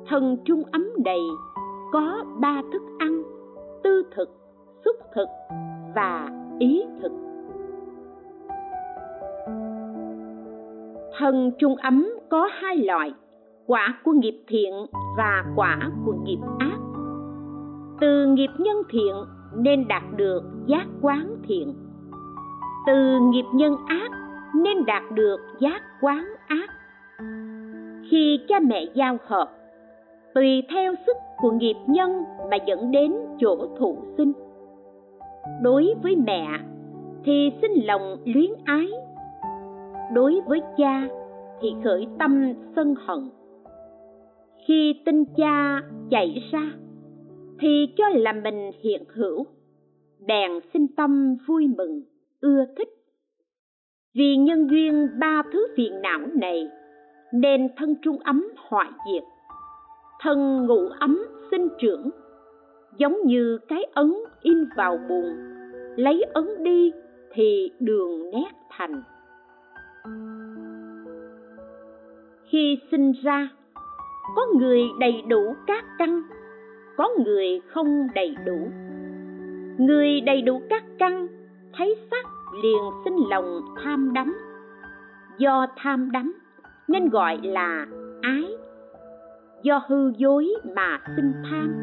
thần 0.09 0.37
trung 0.45 0.63
ấm 0.73 0.89
đầy, 1.05 1.21
có 1.93 2.25
ba 2.41 2.63
thức 2.73 2.83
ăn, 2.99 3.23
tư 3.85 4.03
thực, 4.17 4.29
xúc 4.85 4.97
thực 5.15 5.29
và 5.95 6.29
ý 6.59 6.85
thực. 7.03 7.13
Thần 11.19 11.51
trung 11.59 11.77
ấm 11.77 12.09
có 12.31 12.49
hai 12.53 12.77
loại, 12.77 13.15
quả 13.67 14.01
của 14.05 14.13
nghiệp 14.13 14.43
thiện 14.49 14.73
và 15.17 15.45
quả 15.57 15.79
của 16.07 16.15
nghiệp 16.23 16.41
ác. 16.59 16.79
Từ 18.01 18.27
nghiệp 18.27 18.51
nhân 18.59 18.77
thiện 18.91 19.15
nên 19.57 19.89
đạt 19.89 20.03
được 20.17 20.43
giác 20.67 20.87
quán 21.03 21.37
thiện. 21.49 21.75
Từ 22.87 23.19
nghiệp 23.21 23.47
nhân 23.55 23.77
ác 23.87 24.11
nên 24.55 24.85
đạt 24.87 25.03
được 25.15 25.41
giác 25.59 25.83
quán 26.01 26.29
ác. 26.47 26.71
Khi 28.11 28.41
cha 28.49 28.61
mẹ 28.61 28.85
giao 28.95 29.17
hợp 29.27 29.62
tùy 30.35 30.63
theo 30.71 30.95
sức 31.07 31.17
của 31.37 31.51
nghiệp 31.51 31.77
nhân 31.87 32.11
mà 32.51 32.57
dẫn 32.67 32.91
đến 32.91 33.13
chỗ 33.41 33.57
thụ 33.79 33.97
sinh. 34.17 34.33
Đối 35.63 35.95
với 36.03 36.17
mẹ 36.17 36.47
thì 37.25 37.51
sinh 37.61 37.87
lòng 37.87 38.17
luyến 38.25 38.51
ái. 38.65 38.89
Đối 40.13 40.41
với 40.47 40.61
cha 40.77 41.09
thì 41.61 41.69
khởi 41.85 42.07
tâm 42.19 42.53
sân 42.77 42.95
hận. 43.07 43.31
Khi 44.67 44.95
tinh 45.07 45.25
cha 45.37 45.83
chạy 46.11 46.43
ra 46.53 46.73
thì 47.61 47.87
cho 47.97 48.09
là 48.09 48.33
mình 48.33 48.71
hiện 48.83 49.05
hữu, 49.15 49.47
bèn 50.27 50.51
sinh 50.73 50.87
tâm 50.97 51.37
vui 51.47 51.67
mừng, 51.77 52.03
ưa 52.41 52.65
thích. 52.79 52.89
Vì 54.15 54.37
nhân 54.37 54.71
duyên 54.71 55.09
ba 55.21 55.43
thứ 55.53 55.67
phiền 55.77 56.01
não 56.03 56.21
này, 56.35 56.69
nên 57.33 57.69
thân 57.77 57.95
trung 58.03 58.19
ấm 58.19 58.49
hoại 58.69 58.91
diệt 59.07 59.23
thân 60.23 60.67
ngủ 60.67 60.89
ấm 61.01 61.19
sinh 61.51 61.69
trưởng, 61.79 62.11
giống 62.97 63.17
như 63.25 63.59
cái 63.69 63.85
ấn 63.95 64.15
in 64.43 64.65
vào 64.77 64.99
bùn 65.09 65.25
lấy 65.97 66.23
ấn 66.23 66.63
đi 66.65 66.93
thì 67.33 67.71
đường 67.81 68.31
nét 68.31 68.51
thành. 68.71 69.03
Khi 72.45 72.79
sinh 72.91 73.13
ra, 73.23 73.49
có 74.37 74.47
người 74.59 74.81
đầy 75.01 75.23
đủ 75.29 75.55
các 75.67 75.85
căn, 75.99 76.23
có 76.97 77.09
người 77.25 77.61
không 77.67 78.09
đầy 78.15 78.37
đủ. 78.47 78.69
Người 79.79 80.21
đầy 80.21 80.43
đủ 80.43 80.63
các 80.71 80.85
căn, 80.99 81.27
thấy 81.73 81.97
sắc 82.11 82.27
liền 82.63 82.83
sinh 83.05 83.17
lòng 83.31 83.61
tham 83.85 84.13
đắm. 84.13 84.37
Do 85.39 85.67
tham 85.77 86.11
đắm 86.13 86.33
nên 86.89 87.09
gọi 87.09 87.39
là 87.43 87.87
ái 88.23 88.45
do 89.63 89.83
hư 89.87 90.13
dối 90.17 90.49
mà 90.77 90.99
sinh 91.17 91.33
tham 91.51 91.75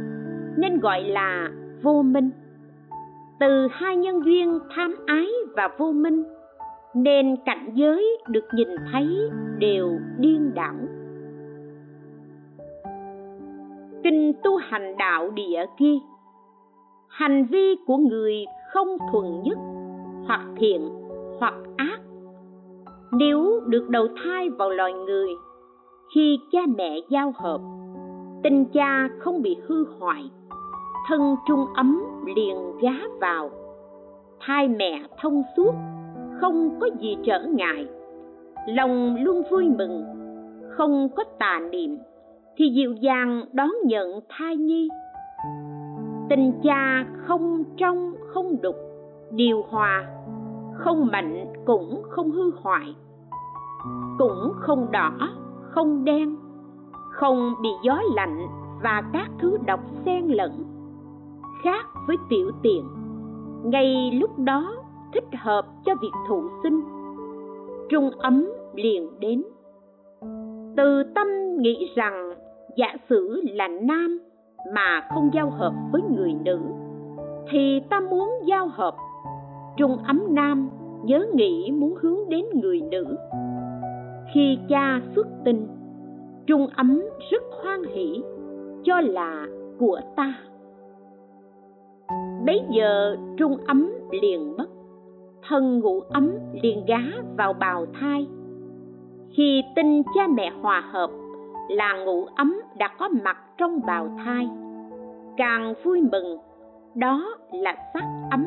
nên 0.58 0.80
gọi 0.80 1.04
là 1.04 1.50
vô 1.82 2.02
minh. 2.02 2.30
Từ 3.40 3.68
hai 3.72 3.96
nhân 3.96 4.26
duyên 4.26 4.60
tham 4.76 4.96
ái 5.06 5.28
và 5.56 5.70
vô 5.78 5.92
minh 5.92 6.24
nên 6.94 7.36
cảnh 7.46 7.70
giới 7.74 8.18
được 8.28 8.46
nhìn 8.54 8.68
thấy 8.92 9.30
đều 9.60 10.00
điên 10.18 10.52
đảo. 10.56 10.76
Kinh 14.04 14.34
tu 14.44 14.58
hành 14.58 14.98
đạo 14.98 15.30
địa 15.30 15.66
kia, 15.78 15.96
hành 17.08 17.46
vi 17.46 17.76
của 17.88 17.98
người 17.98 18.46
không 18.74 18.98
thuần 19.12 19.26
nhất 19.44 19.58
hoặc 20.28 20.46
thiện 20.58 20.90
hoặc 21.40 21.54
ác 21.78 22.00
nếu 23.12 23.62
được 23.68 23.90
đầu 23.90 24.08
thai 24.24 24.50
vào 24.50 24.70
loài 24.70 24.94
người 24.94 25.30
khi 26.16 26.40
cha 26.52 26.60
mẹ 26.78 27.00
giao 27.10 27.34
hợp, 27.36 27.62
tình 28.44 28.66
cha 28.66 29.10
không 29.20 29.42
bị 29.42 29.58
hư 29.68 29.86
hoại, 30.00 30.24
thân 31.08 31.36
trung 31.48 31.66
ấm 31.76 32.04
liền 32.36 32.78
gá 32.82 32.94
vào. 33.22 33.50
Thai 34.40 34.68
mẹ 34.68 35.02
thông 35.22 35.44
suốt, 35.58 35.72
không 36.42 36.70
có 36.80 36.90
gì 37.00 37.18
trở 37.26 37.44
ngại. 37.44 37.88
Lòng 38.68 39.16
luôn 39.24 39.44
vui 39.52 39.70
mừng, 39.78 40.04
không 40.78 41.10
có 41.16 41.24
tà 41.40 41.60
niệm, 41.72 41.98
thì 42.58 42.70
dịu 42.70 42.94
dàng 42.94 43.46
đón 43.54 43.72
nhận 43.86 44.20
thai 44.30 44.58
nhi. 44.58 44.90
Tình 46.30 46.54
cha 46.64 47.06
không 47.28 47.64
trong 47.78 48.14
không 48.28 48.62
đục, 48.62 48.76
điều 49.32 49.64
hòa, 49.70 50.06
không 50.74 51.08
mạnh 51.12 51.46
cũng 51.66 52.02
không 52.10 52.32
hư 52.32 52.52
hoại, 52.62 52.96
cũng 54.18 54.52
không 54.56 54.92
đỏ 54.92 55.12
không 55.70 56.06
đen, 56.06 56.36
không 57.12 57.54
bị 57.62 57.70
gió 57.84 58.02
lạnh 58.16 58.48
và 58.84 59.04
các 59.14 59.32
thứ 59.40 59.58
độc 59.66 59.80
xen 60.06 60.28
lẫn, 60.28 60.64
khác 61.64 61.86
với 62.08 62.18
tiểu 62.30 62.52
tiện. 62.62 62.84
Ngay 63.64 64.12
lúc 64.12 64.40
đó 64.40 64.76
thích 65.14 65.28
hợp 65.38 65.66
cho 65.86 65.96
việc 66.02 66.12
thụ 66.28 66.44
sinh. 66.64 66.82
Trung 67.90 68.12
ấm 68.18 68.46
liền 68.74 69.20
đến. 69.20 69.44
Từ 70.78 71.04
tâm 71.16 71.28
nghĩ 71.58 71.90
rằng 71.96 72.34
giả 72.76 72.96
sử 73.10 73.42
là 73.54 73.68
nam 73.68 74.20
mà 74.76 75.08
không 75.14 75.30
giao 75.34 75.50
hợp 75.50 75.74
với 75.92 76.02
người 76.18 76.34
nữ, 76.46 76.60
thì 77.50 77.82
ta 77.90 78.00
muốn 78.00 78.30
giao 78.46 78.68
hợp. 78.74 78.96
Trung 79.78 79.98
ấm 80.08 80.24
nam 80.30 80.70
nhớ 81.04 81.26
nghĩ 81.34 81.72
muốn 81.72 81.96
hướng 82.02 82.30
đến 82.30 82.46
người 82.54 82.82
nữ 82.82 83.16
khi 84.34 84.58
cha 84.70 85.02
xuất 85.16 85.28
tinh, 85.46 85.68
trung 86.48 86.68
ấm 86.76 87.02
rất 87.32 87.44
hoan 87.64 87.84
hỷ, 87.84 88.24
cho 88.84 89.02
là 89.02 89.48
của 89.80 90.02
ta. 90.16 90.34
Bấy 92.46 92.62
giờ 92.70 93.18
trung 93.38 93.58
ấm 93.68 93.92
liền 94.22 94.58
mất, 94.58 94.68
thân 95.48 95.80
ngũ 95.80 96.00
ấm 96.00 96.32
liền 96.62 96.86
gá 96.86 97.02
vào 97.38 97.54
bào 97.54 97.86
thai. 98.00 98.28
Khi 99.30 99.64
tinh 99.76 100.04
cha 100.16 100.28
mẹ 100.28 100.52
hòa 100.62 100.84
hợp 100.92 101.10
là 101.70 102.04
ngũ 102.06 102.26
ấm 102.26 102.62
đã 102.78 102.88
có 103.00 103.10
mặt 103.24 103.38
trong 103.58 103.80
bào 103.88 104.10
thai. 104.26 104.50
Càng 105.38 105.74
vui 105.84 106.02
mừng, 106.12 106.38
đó 106.96 107.38
là 107.52 107.76
sắc 107.94 108.04
ấm. 108.32 108.46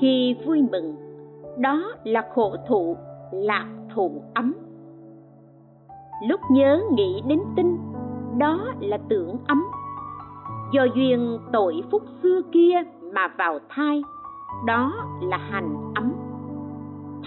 Khi 0.00 0.36
vui 0.46 0.62
mừng, 0.72 0.96
đó 1.58 1.92
là 2.04 2.28
khổ 2.34 2.56
thụ 2.68 2.96
lạc 3.32 3.66
thụ 3.94 4.22
ấm. 4.34 4.54
Lúc 6.28 6.40
nhớ 6.50 6.82
nghĩ 6.92 7.22
đến 7.26 7.40
tinh 7.56 7.78
đó 8.38 8.72
là 8.80 8.98
tưởng 9.08 9.36
ấm. 9.46 9.64
Do 10.72 10.84
duyên 10.94 11.38
tội 11.52 11.82
phúc 11.90 12.02
xưa 12.22 12.40
kia 12.52 12.82
mà 13.12 13.28
vào 13.38 13.58
thai, 13.68 14.02
đó 14.66 14.92
là 15.22 15.36
hành 15.36 15.92
ấm. 15.94 16.12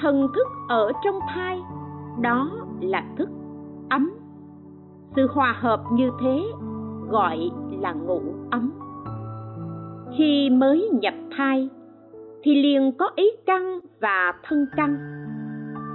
Thần 0.02 0.28
thức 0.36 0.48
ở 0.70 0.92
trong 1.04 1.20
thai, 1.34 1.62
đó 2.22 2.52
là 2.82 3.04
thức 3.18 3.30
ấm. 3.90 4.12
Sự 5.16 5.28
hòa 5.34 5.56
hợp 5.60 5.84
như 5.92 6.12
thế 6.22 6.44
gọi 7.10 7.50
là 7.82 7.94
ngủ 7.94 8.22
ấm. 8.52 8.72
Khi 10.18 10.50
mới 10.50 10.90
nhập 11.02 11.14
thai, 11.38 11.70
thì 12.44 12.56
liền 12.56 12.92
có 12.98 13.10
ý 13.16 13.32
căn 13.46 13.80
và 14.02 14.34
thân 14.44 14.66
căn 14.76 14.98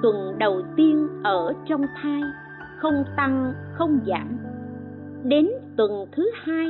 tuần 0.02 0.38
đầu 0.38 0.62
tiên 0.76 1.08
ở 1.22 1.52
trong 1.64 1.82
thai, 2.02 2.22
không 2.78 3.04
tăng, 3.16 3.52
không 3.74 4.00
giảm. 4.06 4.38
Đến 5.24 5.48
tuần 5.76 6.06
thứ 6.16 6.30
hai, 6.34 6.66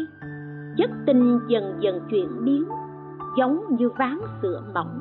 chất 0.76 0.90
tinh 1.06 1.40
dần 1.48 1.74
dần 1.80 2.00
chuyển 2.10 2.44
biến, 2.44 2.64
giống 3.38 3.76
như 3.78 3.90
ván 3.98 4.18
sữa 4.42 4.62
mỏng. 4.74 5.00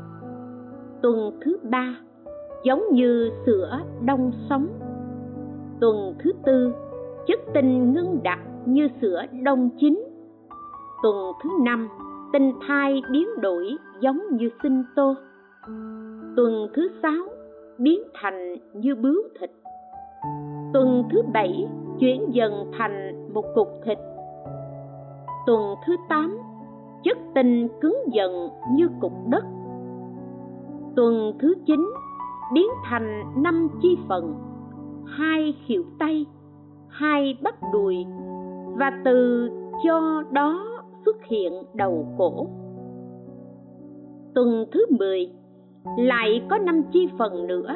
Tuần 1.01 1.39
thứ 1.45 1.57
ba, 1.63 1.95
giống 2.63 2.83
như 2.91 3.29
sữa 3.45 3.79
đông 4.05 4.31
sống. 4.49 4.67
Tuần 5.79 6.15
thứ 6.19 6.31
tư, 6.45 6.73
chất 7.27 7.39
tinh 7.53 7.93
ngưng 7.93 8.19
đặc 8.23 8.39
như 8.65 8.87
sữa 9.01 9.21
đông 9.43 9.69
chín. 9.79 10.03
Tuần 11.03 11.33
thứ 11.43 11.49
năm, 11.65 11.89
tinh 12.33 12.51
thai 12.67 13.01
biến 13.11 13.27
đổi 13.41 13.77
giống 13.99 14.21
như 14.31 14.49
sinh 14.63 14.83
tô. 14.95 15.15
Tuần 16.35 16.67
thứ 16.73 16.89
sáu 17.01 17.40
biến 17.77 17.99
thành 18.13 18.55
như 18.73 18.95
bướu 18.95 19.21
thịt. 19.39 19.51
Tuần 20.73 21.03
thứ 21.11 21.21
bảy 21.33 21.67
chuyển 21.99 22.33
dần 22.33 22.71
thành 22.77 23.27
một 23.33 23.45
cục 23.55 23.67
thịt. 23.85 23.97
Tuần 25.45 25.75
thứ 25.85 25.95
tám, 26.09 26.37
chất 27.03 27.17
tinh 27.35 27.67
cứng 27.81 27.97
dần 28.13 28.49
như 28.73 28.89
cục 29.01 29.13
đất. 29.29 29.43
Tuần 30.95 31.33
thứ 31.39 31.53
chín, 31.65 31.93
biến 32.53 32.67
thành 32.85 33.23
năm 33.43 33.67
chi 33.81 33.97
phần, 34.09 34.35
hai 35.05 35.53
khuỷu 35.67 35.83
tay, 35.99 36.25
hai 36.87 37.37
bắp 37.41 37.55
đùi, 37.73 38.05
và 38.75 38.91
từ 39.05 39.49
cho 39.85 40.23
đó 40.31 40.67
xuất 41.05 41.15
hiện 41.23 41.53
đầu 41.73 42.07
cổ. 42.17 42.47
Tuần 44.35 44.65
thứ 44.71 44.85
mười 44.99 45.31
lại 45.97 46.41
có 46.49 46.57
năm 46.57 46.81
chi 46.91 47.09
phần 47.19 47.47
nữa. 47.47 47.75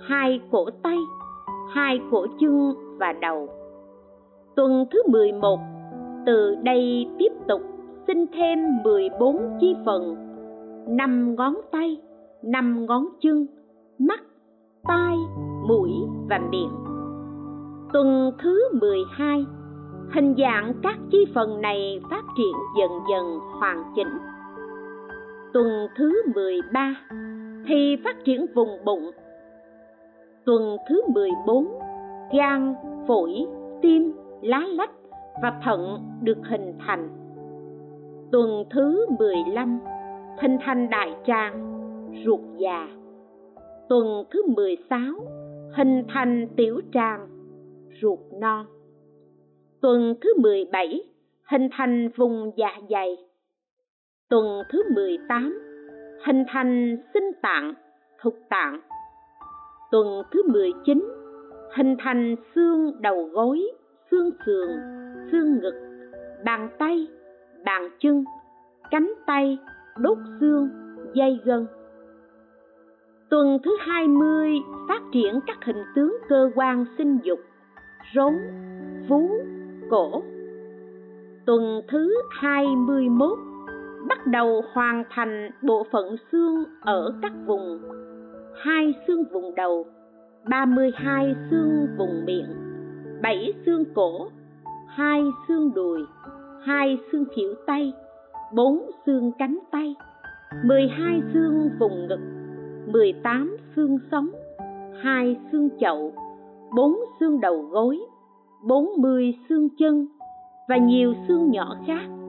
Hai 0.00 0.40
cổ 0.50 0.66
tay, 0.82 0.98
hai 1.74 2.00
cổ 2.10 2.26
chân 2.40 2.74
và 2.98 3.12
đầu. 3.12 3.48
Tuần 4.56 4.86
thứ 4.90 5.02
mười 5.08 5.32
một, 5.32 5.60
từ 6.26 6.54
đây 6.62 7.06
tiếp 7.18 7.32
tục 7.48 7.62
sinh 8.06 8.26
thêm 8.32 8.58
mười 8.84 9.08
bốn 9.20 9.58
chi 9.60 9.76
phần. 9.86 10.16
Năm 10.88 11.34
ngón 11.34 11.54
tay, 11.72 12.00
năm 12.42 12.86
ngón 12.86 13.04
chân, 13.20 13.46
mắt, 13.98 14.20
tai, 14.84 15.16
mũi 15.68 15.90
và 16.28 16.40
miệng. 16.50 16.72
Tuần 17.92 18.32
thứ 18.42 18.68
mười 18.80 18.98
hai, 19.10 19.46
hình 20.14 20.34
dạng 20.38 20.74
các 20.82 20.98
chi 21.10 21.18
phần 21.34 21.60
này 21.60 22.00
phát 22.10 22.22
triển 22.36 22.54
dần 22.78 22.90
dần 23.10 23.38
hoàn 23.60 23.92
chỉnh. 23.96 24.18
Tuần 25.52 25.66
thứ 25.96 26.22
mười 26.34 26.60
ba 26.72 26.94
thì 27.66 27.96
phát 28.04 28.16
triển 28.24 28.46
vùng 28.54 28.84
bụng. 28.84 29.10
Tuần 30.44 30.76
thứ 30.88 31.02
mười 31.08 31.30
bốn, 31.46 31.68
gan, 32.32 32.74
phổi, 33.08 33.46
tim, 33.82 34.12
lá 34.42 34.60
lách 34.68 34.90
và 35.42 35.60
thận 35.64 35.98
được 36.22 36.38
hình 36.44 36.74
thành. 36.86 37.08
Tuần 38.32 38.64
thứ 38.70 39.06
mười 39.18 39.36
lăm, 39.52 39.80
hình 40.42 40.56
thành 40.60 40.90
đại 40.90 41.14
tràng, 41.26 41.82
ruột 42.24 42.40
già. 42.58 42.88
Tuần 43.88 44.24
thứ 44.30 44.42
mười 44.56 44.76
sáu, 44.90 45.14
hình 45.76 46.04
thành 46.08 46.48
tiểu 46.56 46.80
tràng, 46.92 47.28
ruột 48.02 48.18
non. 48.40 48.66
Tuần 49.80 50.14
thứ 50.20 50.34
mười 50.38 50.64
bảy, 50.64 51.02
hình 51.50 51.68
thành 51.72 52.08
vùng 52.16 52.50
dạ 52.56 52.80
dày. 52.90 53.16
Tuần 54.28 54.62
thứ 54.70 54.82
mười 54.94 55.18
tám 55.28 55.62
hình 56.26 56.44
thành 56.48 56.96
sinh 57.14 57.30
tạng 57.42 57.74
thục 58.20 58.38
tạng. 58.48 58.80
Tuần 59.90 60.22
thứ 60.30 60.42
mười 60.48 60.72
chín, 60.84 61.08
hình 61.76 61.96
thành 61.98 62.36
xương 62.54 63.02
đầu 63.02 63.28
gối, 63.32 63.62
xương 64.10 64.30
sườn, 64.46 64.68
xương 65.32 65.58
ngực, 65.58 65.74
bàn 66.44 66.68
tay, 66.78 67.06
bàn 67.64 67.90
chân, 68.00 68.24
cánh 68.90 69.12
tay, 69.26 69.58
đốt 69.98 70.18
xương, 70.40 70.68
dây 71.14 71.40
gân. 71.44 71.66
Tuần 73.30 73.58
thứ 73.64 73.76
20 73.80 74.50
phát 74.88 75.02
triển 75.12 75.40
các 75.46 75.56
hình 75.64 75.84
tướng 75.94 76.16
cơ 76.28 76.50
quan 76.54 76.84
sinh 76.98 77.18
dục, 77.22 77.38
rốn, 78.14 78.32
vú, 79.08 79.30
cổ. 79.90 80.22
Tuần 81.46 81.80
thứ 81.88 82.14
21 82.30 83.38
bắt 84.08 84.26
đầu 84.26 84.62
hoàn 84.72 85.04
thành 85.10 85.50
bộ 85.62 85.86
phận 85.92 86.16
xương 86.32 86.64
ở 86.80 87.14
các 87.22 87.32
vùng. 87.46 87.82
Hai 88.62 88.94
xương 89.06 89.24
vùng 89.32 89.54
đầu 89.54 89.86
32 90.50 91.34
xương 91.50 91.86
vùng 91.98 92.24
miệng 92.24 92.46
7 93.22 93.52
xương 93.66 93.84
cổ 93.94 94.28
2 94.86 95.22
xương 95.48 95.74
đùi 95.74 96.00
2 96.62 96.98
xương 97.12 97.24
khỉu 97.36 97.54
tay 97.66 97.92
4 98.54 98.90
xương 99.06 99.32
cánh 99.38 99.58
tay 99.70 99.94
12 100.64 101.22
xương 101.32 101.70
vùng 101.78 102.06
ngực 102.06 102.20
18 102.86 103.56
xương 103.76 103.98
sống 104.10 104.30
2 105.02 105.36
xương 105.52 105.68
chậu 105.80 106.12
4 106.76 106.96
xương 107.20 107.40
đầu 107.40 107.62
gối 107.62 108.00
40 108.62 109.34
xương 109.48 109.68
chân 109.78 110.06
và 110.68 110.76
nhiều 110.76 111.14
xương 111.28 111.50
nhỏ 111.50 111.76
khác 111.86 112.21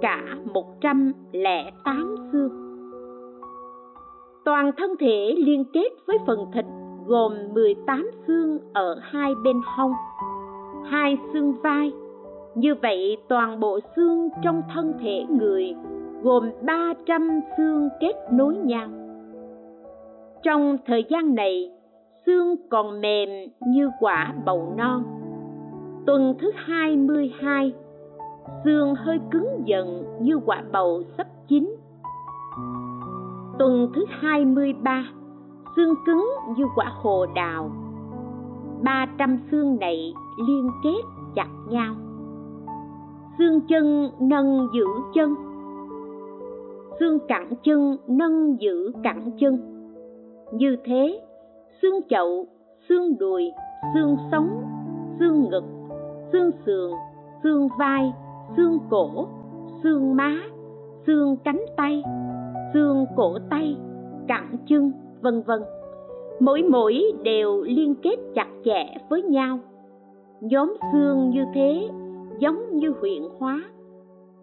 cả 0.00 0.36
108 0.54 2.16
xương. 2.32 2.50
Toàn 4.44 4.70
thân 4.76 4.90
thể 5.00 5.34
liên 5.38 5.64
kết 5.72 5.88
với 6.06 6.18
phần 6.26 6.46
thịt 6.54 6.64
gồm 7.06 7.32
18 7.54 8.10
xương 8.26 8.58
ở 8.72 9.00
hai 9.02 9.34
bên 9.44 9.60
hông, 9.76 9.92
hai 10.84 11.18
xương 11.32 11.54
vai. 11.62 11.92
Như 12.54 12.74
vậy, 12.82 13.16
toàn 13.28 13.60
bộ 13.60 13.78
xương 13.96 14.28
trong 14.42 14.62
thân 14.74 14.92
thể 15.00 15.24
người 15.30 15.74
gồm 16.22 16.50
300 16.62 17.40
xương 17.56 17.88
kết 18.00 18.14
nối 18.32 18.56
nhau. 18.56 18.88
Trong 20.42 20.76
thời 20.86 21.04
gian 21.08 21.34
này, 21.34 21.70
xương 22.26 22.56
còn 22.70 23.00
mềm 23.00 23.28
như 23.66 23.90
quả 24.00 24.34
bầu 24.44 24.74
non. 24.76 25.02
Tuần 26.06 26.34
thứ 26.40 26.50
22 26.54 27.72
xương 28.64 28.94
hơi 28.94 29.20
cứng 29.30 29.62
dần 29.64 30.04
như 30.20 30.38
quả 30.46 30.62
bầu 30.72 31.02
sắp 31.16 31.26
chín. 31.48 31.76
Tuần 33.58 33.92
thứ 33.94 34.04
23 34.08 35.04
xương 35.76 35.94
cứng 36.06 36.30
như 36.56 36.64
quả 36.76 36.92
hồ 36.94 37.26
đào. 37.34 37.70
300 38.82 39.38
xương 39.50 39.78
này 39.80 40.14
liên 40.48 40.70
kết 40.84 41.02
chặt 41.34 41.48
nhau. 41.68 41.94
Xương 43.38 43.60
chân 43.68 44.10
nâng 44.20 44.68
giữ 44.74 44.86
chân. 45.14 45.34
Xương 47.00 47.18
cẳng 47.28 47.52
chân 47.62 47.96
nâng 48.06 48.60
giữ 48.60 48.92
cẳng 49.02 49.30
chân. 49.40 49.58
Như 50.52 50.76
thế, 50.84 51.20
xương 51.82 52.00
chậu, 52.08 52.46
xương 52.88 53.18
đùi, 53.18 53.52
xương 53.94 54.16
sống, 54.32 54.62
xương 55.18 55.48
ngực, 55.50 55.64
xương 56.32 56.50
sườn, 56.66 56.90
xương 57.42 57.68
vai 57.78 58.12
xương 58.56 58.78
cổ, 58.90 59.26
xương 59.82 60.16
má, 60.16 60.36
xương 61.06 61.36
cánh 61.44 61.60
tay, 61.76 62.02
xương 62.74 63.06
cổ 63.16 63.38
tay, 63.50 63.76
cẳng 64.28 64.56
chân, 64.68 64.92
vân 65.20 65.42
vân. 65.42 65.62
Mỗi 66.40 66.62
mỗi 66.62 67.02
đều 67.22 67.62
liên 67.62 67.94
kết 68.02 68.16
chặt 68.34 68.48
chẽ 68.64 68.96
với 69.10 69.22
nhau. 69.22 69.58
Nhóm 70.40 70.76
xương 70.92 71.30
như 71.30 71.44
thế 71.54 71.88
giống 72.38 72.76
như 72.76 72.94
huyện 73.00 73.22
hóa. 73.38 73.62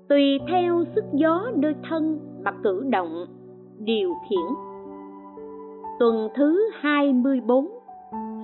Tùy 0.10 0.39
theo 0.52 0.84
sức 0.96 1.06
gió 1.13 1.48
nơi 1.56 1.76
thân 1.89 2.20
mà 2.43 2.52
cử 2.63 2.84
động, 2.89 3.26
điều 3.80 4.13
khiển. 4.30 4.56
Tuần 6.00 6.30
thứ 6.36 6.70
24 6.80 7.67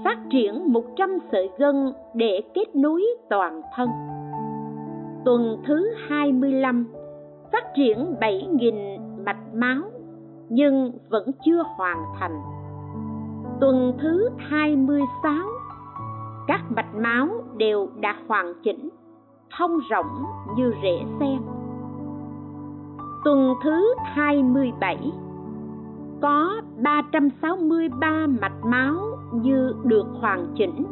phát 0.04 0.18
triển 0.32 0.74
100 0.74 1.18
sợi 1.32 1.50
gân 1.58 1.94
để 2.14 2.42
kết 2.54 2.76
nối 2.76 3.04
toàn 3.30 3.62
thân 3.76 3.90
tuần 5.26 5.58
thứ 5.68 5.90
25 6.08 6.88
phát 7.52 7.64
triển 7.76 8.16
7.000 8.22 9.24
mạch 9.26 9.54
máu 9.54 9.82
nhưng 10.50 10.92
vẫn 11.10 11.32
chưa 11.46 11.64
hoàn 11.78 11.98
thành. 12.20 12.42
Tuần 13.62 13.94
thứ 14.02 14.30
26 14.38 15.34
các 16.48 16.62
mạch 16.70 16.96
máu 16.96 17.28
đều 17.58 17.90
đã 18.00 18.16
hoàn 18.28 18.54
chỉnh, 18.64 18.90
thông 19.58 19.80
rộng 19.90 20.26
như 20.58 20.74
rễ 20.84 21.06
sen. 21.20 21.42
Tuần 23.26 23.54
thứ 23.64 23.96
27 24.04 25.12
có 26.22 26.62
363 26.84 28.28
mạch 28.42 28.66
máu 28.66 28.96
như 29.32 29.76
được 29.84 30.06
hoàn 30.22 30.48
chỉnh. 30.56 30.86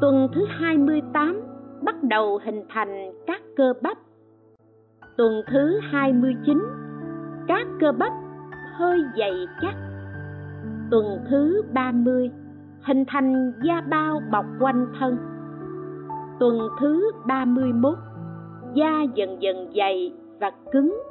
Tuần 0.00 0.28
thứ 0.34 0.46
28 0.48 1.49
bắt 1.82 2.02
đầu 2.02 2.38
hình 2.44 2.64
thành 2.68 3.12
các 3.26 3.42
cơ 3.56 3.72
bắp. 3.82 3.98
Tuần 5.16 5.42
thứ 5.52 5.80
29, 5.82 6.62
các 7.48 7.66
cơ 7.80 7.92
bắp 7.92 8.12
hơi 8.76 9.00
dày 9.18 9.46
chắc. 9.62 9.74
Tuần 10.90 11.18
thứ 11.30 11.62
30, 11.74 12.30
hình 12.82 13.04
thành 13.08 13.52
da 13.62 13.80
bao 13.80 14.20
bọc 14.32 14.44
quanh 14.60 14.86
thân. 14.98 15.16
Tuần 16.40 16.68
thứ 16.80 17.10
31, 17.26 17.94
da 18.74 19.02
dần 19.14 19.42
dần 19.42 19.72
dày 19.76 20.12
và 20.40 20.50
cứng. 20.72 21.02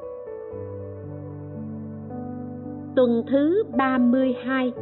Tuần 2.95 3.23
thứ 3.31 3.63
32, 3.77 4.73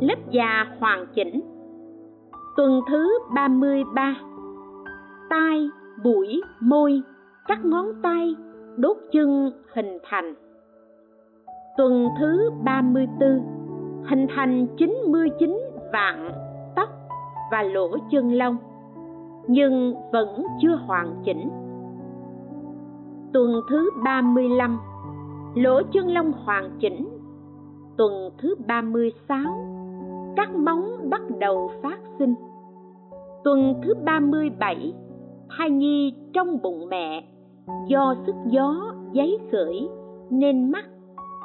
lớp 0.00 0.30
da 0.30 0.66
hoàn 0.78 1.06
chỉnh. 1.14 1.40
Tuần 2.56 2.80
thứ 2.88 3.18
33, 3.34 3.48
mươi 3.48 3.84
tai 5.30 5.68
mũi 6.04 6.42
môi, 6.60 7.02
các 7.48 7.64
ngón 7.64 7.86
tay, 8.02 8.36
đốt 8.76 8.96
chân 9.12 9.52
hình 9.74 9.98
thành. 10.02 10.34
Tuần 11.76 12.08
thứ 12.20 12.50
34 12.64 13.62
hình 14.04 14.26
thành 14.34 14.66
99 14.76 15.60
vạn 15.92 16.32
tóc 16.76 16.88
và 17.52 17.62
lỗ 17.62 17.96
chân 18.10 18.32
lông, 18.32 18.56
nhưng 19.48 19.94
vẫn 20.12 20.42
chưa 20.60 20.74
hoàn 20.86 21.22
chỉnh. 21.24 21.50
Tuần 23.32 23.60
thứ 23.68 23.90
35 24.04 24.78
lỗ 25.54 25.82
chân 25.92 26.08
lông 26.08 26.32
hoàn 26.32 26.70
chỉnh. 26.80 27.08
Tuần 27.96 28.30
thứ 28.38 28.54
36 28.66 29.38
các 30.36 30.54
móng 30.54 30.96
bắt 31.10 31.22
đầu 31.38 31.70
phát 31.82 31.98
sinh. 32.18 32.34
Tuần 33.44 33.80
thứ 33.82 33.94
37 34.04 34.92
thai 35.56 35.70
nhi 35.70 36.14
trong 36.32 36.62
bụng 36.62 36.88
mẹ. 36.88 37.24
Do 37.88 38.14
sức 38.26 38.34
gió, 38.46 38.94
giấy 39.12 39.38
khởi 39.52 39.88
nên 40.30 40.70
mắt, 40.72 40.84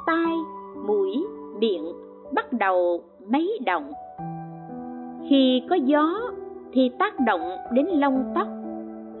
tai, 0.06 0.36
mũi, 0.86 1.24
miệng 1.58 1.92
bắt 2.34 2.52
đầu 2.52 3.02
mấy 3.28 3.58
động. 3.66 3.92
Khi 5.28 5.62
có 5.70 5.76
gió 5.76 6.20
thì 6.72 6.90
tác 6.98 7.20
động 7.26 7.56
đến 7.72 7.86
lông 7.86 8.24
tóc, 8.34 8.48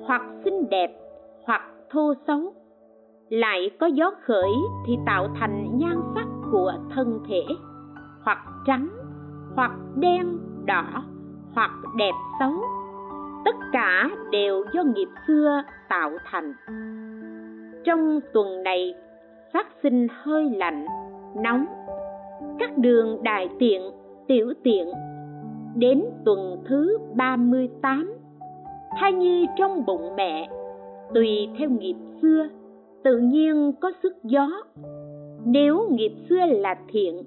hoặc 0.06 0.22
xinh 0.44 0.68
đẹp, 0.70 1.00
hoặc 1.44 1.62
thô 1.90 2.14
xấu. 2.26 2.52
Lại 3.28 3.70
có 3.80 3.86
gió 3.86 4.10
khởi 4.22 4.50
thì 4.86 4.98
tạo 5.06 5.28
thành 5.40 5.78
nhan 5.78 6.00
sắc 6.14 6.26
của 6.52 6.72
thân 6.94 7.20
thể, 7.28 7.42
hoặc 8.22 8.38
trắng, 8.66 8.88
hoặc 9.56 9.72
đen, 9.96 10.38
đỏ, 10.64 10.84
hoặc 11.54 11.70
đẹp 11.96 12.12
xấu 12.40 12.52
tất 13.44 13.54
cả 13.72 14.10
đều 14.30 14.64
do 14.72 14.82
nghiệp 14.82 15.08
xưa 15.26 15.62
tạo 15.88 16.10
thành. 16.24 16.52
Trong 17.84 18.20
tuần 18.32 18.62
này, 18.62 18.94
phát 19.52 19.66
sinh 19.82 20.06
hơi 20.10 20.50
lạnh, 20.50 20.86
nóng. 21.36 21.66
Các 22.58 22.78
đường 22.78 23.22
đại 23.22 23.48
tiện, 23.58 23.82
tiểu 24.26 24.52
tiện, 24.62 24.88
đến 25.76 26.04
tuần 26.24 26.62
thứ 26.68 26.98
38 27.16 28.18
thai 29.00 29.12
nhi 29.12 29.46
trong 29.56 29.86
bụng 29.86 30.16
mẹ, 30.16 30.48
tùy 31.14 31.48
theo 31.58 31.70
nghiệp 31.70 31.96
xưa, 32.22 32.48
tự 33.04 33.18
nhiên 33.18 33.72
có 33.80 33.92
sức 34.02 34.12
gió. 34.24 34.62
Nếu 35.44 35.88
nghiệp 35.90 36.12
xưa 36.28 36.46
là 36.46 36.76
thiện, 36.88 37.22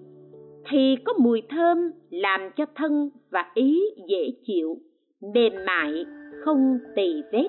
thì 0.69 0.95
có 1.05 1.13
mùi 1.13 1.41
thơm 1.49 1.91
làm 2.09 2.49
cho 2.55 2.65
thân 2.75 3.09
và 3.29 3.51
ý 3.53 3.81
dễ 4.07 4.31
chịu 4.45 4.77
mềm 5.21 5.53
mại 5.65 6.05
không 6.45 6.79
tỳ 6.95 7.23
vết. 7.31 7.47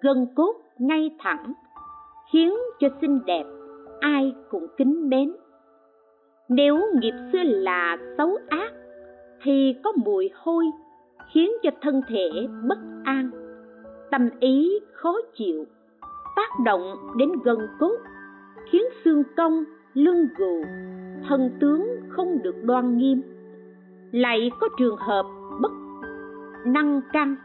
Gân 0.00 0.26
cốt 0.34 0.54
ngay 0.78 1.10
thẳng, 1.18 1.52
khiến 2.32 2.54
cho 2.80 2.88
xinh 3.00 3.20
đẹp, 3.26 3.44
ai 4.00 4.34
cũng 4.50 4.66
kính 4.76 5.08
mến. 5.08 5.32
Nếu 6.48 6.78
nghiệp 7.00 7.14
xưa 7.32 7.42
là 7.42 7.98
xấu 8.18 8.38
ác, 8.48 8.72
thì 9.42 9.74
có 9.84 9.92
mùi 10.04 10.30
hôi, 10.34 10.64
khiến 11.32 11.50
cho 11.62 11.70
thân 11.80 12.00
thể 12.08 12.30
bất 12.68 12.78
an. 13.04 13.30
Tâm 14.10 14.28
ý 14.40 14.78
khó 14.92 15.16
chịu, 15.34 15.64
tác 16.36 16.50
động 16.64 16.96
đến 17.16 17.28
gân 17.44 17.58
cốt, 17.78 17.96
khiến 18.70 18.82
xương 19.04 19.22
cong, 19.36 19.64
lưng 19.94 20.28
gù, 20.38 20.62
thân 21.28 21.50
tướng 21.60 21.96
không 22.08 22.42
được 22.42 22.54
đoan 22.62 22.98
nghiêm. 22.98 23.22
Lại 24.12 24.50
có 24.60 24.68
trường 24.78 24.96
hợp 24.96 25.26
bất 25.60 25.72
năng 26.66 27.00
căng. 27.12 27.36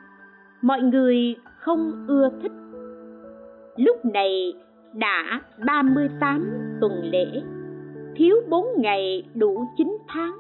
Mọi 0.62 0.82
người 0.82 1.36
không 1.60 2.06
ưa 2.08 2.30
thích. 2.42 2.52
Lúc 3.76 4.06
này 4.06 4.54
đã 4.94 5.42
38 5.66 6.78
tuần 6.82 6.92
lễ, 7.12 7.26
thiếu 8.16 8.36
4 8.50 8.66
ngày 8.78 9.24
đủ 9.34 9.66
9 9.78 9.98
tháng. 10.08 10.38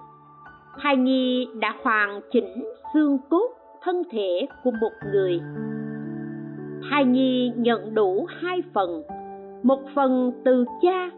Thai 0.80 0.98
nhi 0.98 1.48
đã 1.60 1.74
hoàn 1.84 2.22
chỉnh 2.32 2.66
xương 2.94 3.18
cốt 3.30 3.50
thân 3.82 4.04
thể 4.12 4.48
của 4.64 4.72
một 4.82 4.92
người. 5.12 5.40
Thai 6.90 7.06
nhi 7.06 7.52
nhận 7.56 7.94
đủ 7.94 8.28
hai 8.30 8.64
phần, 8.74 9.04
một 9.64 9.80
phần 9.96 10.32
từ 10.46 10.66
cha, 10.82 11.10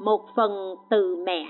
một 0.00 0.20
phần 0.36 0.74
từ 0.90 1.16
mẹ. 1.16 1.46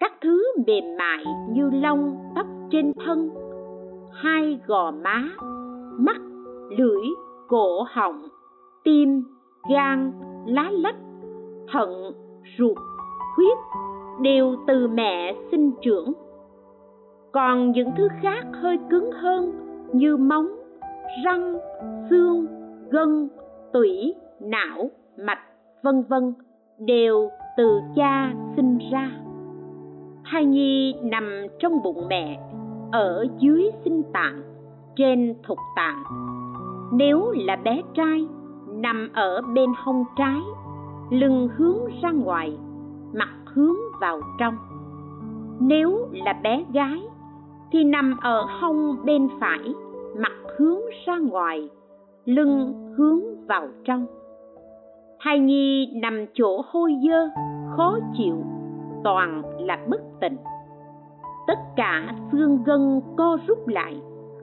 Các 0.00 0.12
thứ 0.20 0.44
mềm 0.66 0.84
mại 0.98 1.24
như 1.48 1.70
lông 1.70 2.16
tóc 2.34 2.46
trên 2.70 2.92
thân 3.06 3.45
hai 4.12 4.60
gò 4.66 4.90
má, 4.90 5.28
mắt, 5.98 6.20
lưỡi, 6.78 7.06
cổ 7.48 7.86
họng, 7.90 8.28
tim, 8.84 9.24
gan, 9.70 10.12
lá 10.46 10.70
lách, 10.70 10.96
thận, 11.72 12.12
ruột, 12.58 12.76
huyết 13.36 13.58
đều 14.20 14.56
từ 14.66 14.88
mẹ 14.88 15.36
sinh 15.50 15.72
trưởng. 15.82 16.12
Còn 17.32 17.70
những 17.70 17.90
thứ 17.96 18.08
khác 18.22 18.44
hơi 18.52 18.78
cứng 18.90 19.10
hơn 19.12 19.52
như 19.92 20.16
móng, 20.16 20.48
răng, 21.24 21.58
xương, 22.10 22.46
gân, 22.90 23.28
tủy, 23.72 24.14
não, 24.40 24.90
mạch, 25.18 25.40
vân 25.82 26.02
vân 26.08 26.34
đều 26.78 27.30
từ 27.56 27.80
cha 27.96 28.32
sinh 28.56 28.78
ra. 28.92 29.10
Thai 30.24 30.44
nhi 30.44 30.94
nằm 31.02 31.46
trong 31.58 31.82
bụng 31.82 32.06
mẹ 32.08 32.40
ở 32.92 33.26
dưới 33.38 33.70
sinh 33.84 34.02
tạng, 34.12 34.42
trên 34.96 35.34
thục 35.46 35.58
tạng. 35.76 36.02
Nếu 36.92 37.30
là 37.30 37.56
bé 37.56 37.82
trai, 37.94 38.28
nằm 38.68 39.08
ở 39.14 39.40
bên 39.54 39.70
hông 39.76 40.04
trái, 40.16 40.40
lưng 41.10 41.48
hướng 41.56 41.78
ra 42.02 42.10
ngoài, 42.10 42.58
mặt 43.14 43.28
hướng 43.44 43.76
vào 44.00 44.20
trong. 44.38 44.54
Nếu 45.60 46.08
là 46.12 46.32
bé 46.42 46.64
gái, 46.72 47.02
thì 47.72 47.84
nằm 47.84 48.16
ở 48.20 48.42
hông 48.60 48.96
bên 49.04 49.28
phải, 49.40 49.74
mặt 50.18 50.32
hướng 50.58 50.80
ra 51.06 51.18
ngoài, 51.18 51.68
lưng 52.24 52.74
hướng 52.96 53.46
vào 53.46 53.68
trong. 53.84 54.06
Thai 55.20 55.38
nhi 55.38 55.92
nằm 56.02 56.26
chỗ 56.34 56.62
hôi 56.70 56.92
dơ, 57.08 57.28
khó 57.76 57.98
chịu, 58.18 58.36
toàn 59.04 59.42
là 59.58 59.78
bất 59.88 60.00
tỉnh 60.20 60.36
tất 61.46 61.58
cả 61.76 62.14
xương 62.32 62.62
gân 62.64 63.00
co 63.16 63.38
rút 63.46 63.68
lại, 63.68 64.00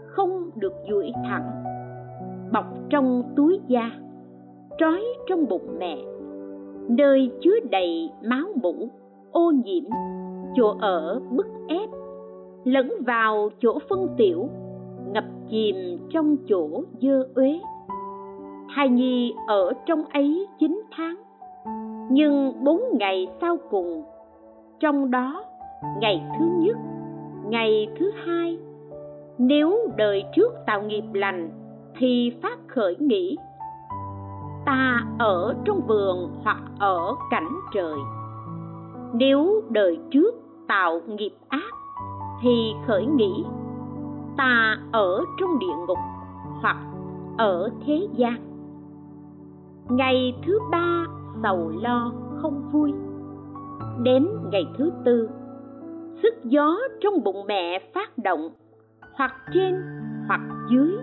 không 0.07 0.49
được 0.55 0.73
duỗi 0.89 1.11
thẳng, 1.29 1.63
bọc 2.53 2.65
trong 2.89 3.23
túi 3.35 3.59
da, 3.67 3.91
trói 4.77 5.03
trong 5.27 5.47
bụng 5.49 5.75
mẹ. 5.79 5.97
Nơi 6.89 7.31
chứa 7.41 7.59
đầy 7.71 8.11
máu 8.23 8.47
mủ, 8.61 8.89
ô 9.31 9.51
nhiễm, 9.51 9.83
chỗ 10.55 10.75
ở 10.79 11.21
bức 11.31 11.47
ép, 11.67 11.89
lẫn 12.63 12.91
vào 13.07 13.49
chỗ 13.59 13.79
phân 13.89 14.07
tiểu, 14.17 14.49
ngập 15.13 15.25
chìm 15.49 15.75
trong 16.09 16.35
chỗ 16.47 16.83
dơ 17.01 17.27
uế. 17.35 17.59
Thai 18.75 18.89
nhi 18.89 19.33
ở 19.47 19.73
trong 19.85 20.03
ấy 20.13 20.47
chín 20.59 20.81
tháng, 20.91 21.15
nhưng 22.09 22.63
bốn 22.63 22.81
ngày 22.99 23.27
sau 23.41 23.57
cùng, 23.69 24.03
trong 24.79 25.11
đó 25.11 25.45
ngày 26.01 26.23
thứ 26.39 26.45
nhất 26.59 26.77
ngày 27.53 27.87
thứ 27.99 28.11
hai. 28.25 28.57
Nếu 29.37 29.89
đời 29.97 30.23
trước 30.35 30.53
tạo 30.65 30.81
nghiệp 30.81 31.03
lành, 31.13 31.51
thì 31.97 32.31
phát 32.41 32.57
khởi 32.67 32.95
nghĩ, 32.99 33.37
ta 34.65 35.05
ở 35.19 35.55
trong 35.65 35.81
vườn 35.87 36.31
hoặc 36.43 36.61
ở 36.79 37.15
cảnh 37.31 37.49
trời. 37.73 37.97
Nếu 39.13 39.63
đời 39.69 39.99
trước 40.11 40.35
tạo 40.67 41.01
nghiệp 41.07 41.31
ác, 41.49 41.73
thì 42.41 42.73
khởi 42.87 43.05
nghĩ, 43.05 43.45
ta 44.37 44.77
ở 44.91 45.23
trong 45.39 45.59
địa 45.59 45.75
ngục 45.87 45.99
hoặc 46.61 46.77
ở 47.37 47.69
thế 47.85 48.07
gian. 48.15 48.35
Ngày 49.89 50.35
thứ 50.45 50.59
ba, 50.71 51.05
sầu 51.43 51.69
lo 51.81 52.11
không 52.41 52.69
vui. 52.71 52.93
Đến 54.03 54.27
ngày 54.51 54.65
thứ 54.77 54.91
tư 55.05 55.29
sức 56.23 56.33
gió 56.43 56.77
trong 57.01 57.23
bụng 57.23 57.45
mẹ 57.47 57.79
phát 57.93 58.17
động, 58.17 58.49
hoặc 59.13 59.33
trên, 59.53 59.81
hoặc 60.27 60.41
dưới, 60.71 60.95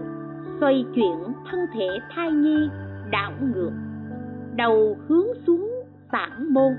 xoay 0.61 0.85
chuyển 0.95 1.15
thân 1.51 1.61
thể 1.75 1.89
thai 2.11 2.33
nhi, 2.33 2.69
đảo 3.11 3.33
ngược, 3.55 3.71
đầu 4.57 4.97
hướng 5.09 5.27
xuống 5.47 5.71
tản 6.11 6.53
môn. 6.53 6.73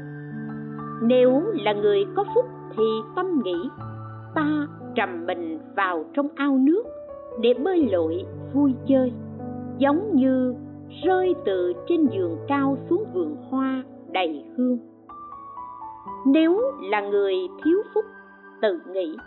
Nếu 1.01 1.43
là 1.53 1.73
người 1.73 2.05
có 2.15 2.23
phúc 2.35 2.45
thì 2.77 2.83
tâm 3.15 3.41
nghĩ, 3.43 3.69
ta 4.35 4.67
trầm 4.95 5.25
mình 5.25 5.59
vào 5.75 6.05
trong 6.13 6.27
ao 6.35 6.57
nước 6.57 6.83
để 7.41 7.53
bơi 7.63 7.89
lội 7.91 8.25
vui 8.53 8.73
chơi, 8.87 9.13
giống 9.77 10.15
như 10.15 10.55
rơi 11.03 11.35
từ 11.45 11.73
trên 11.87 12.07
giường 12.07 12.37
cao 12.47 12.77
xuống 12.89 13.05
vườn 13.13 13.35
hoa 13.49 13.83
đầy 14.11 14.45
hương. 14.57 14.77
Nếu 16.25 16.61
là 16.81 17.01
người 17.01 17.35
thiếu 17.63 17.77
phúc 17.93 18.05
tự 18.61 18.79
nghĩ. 18.93 19.17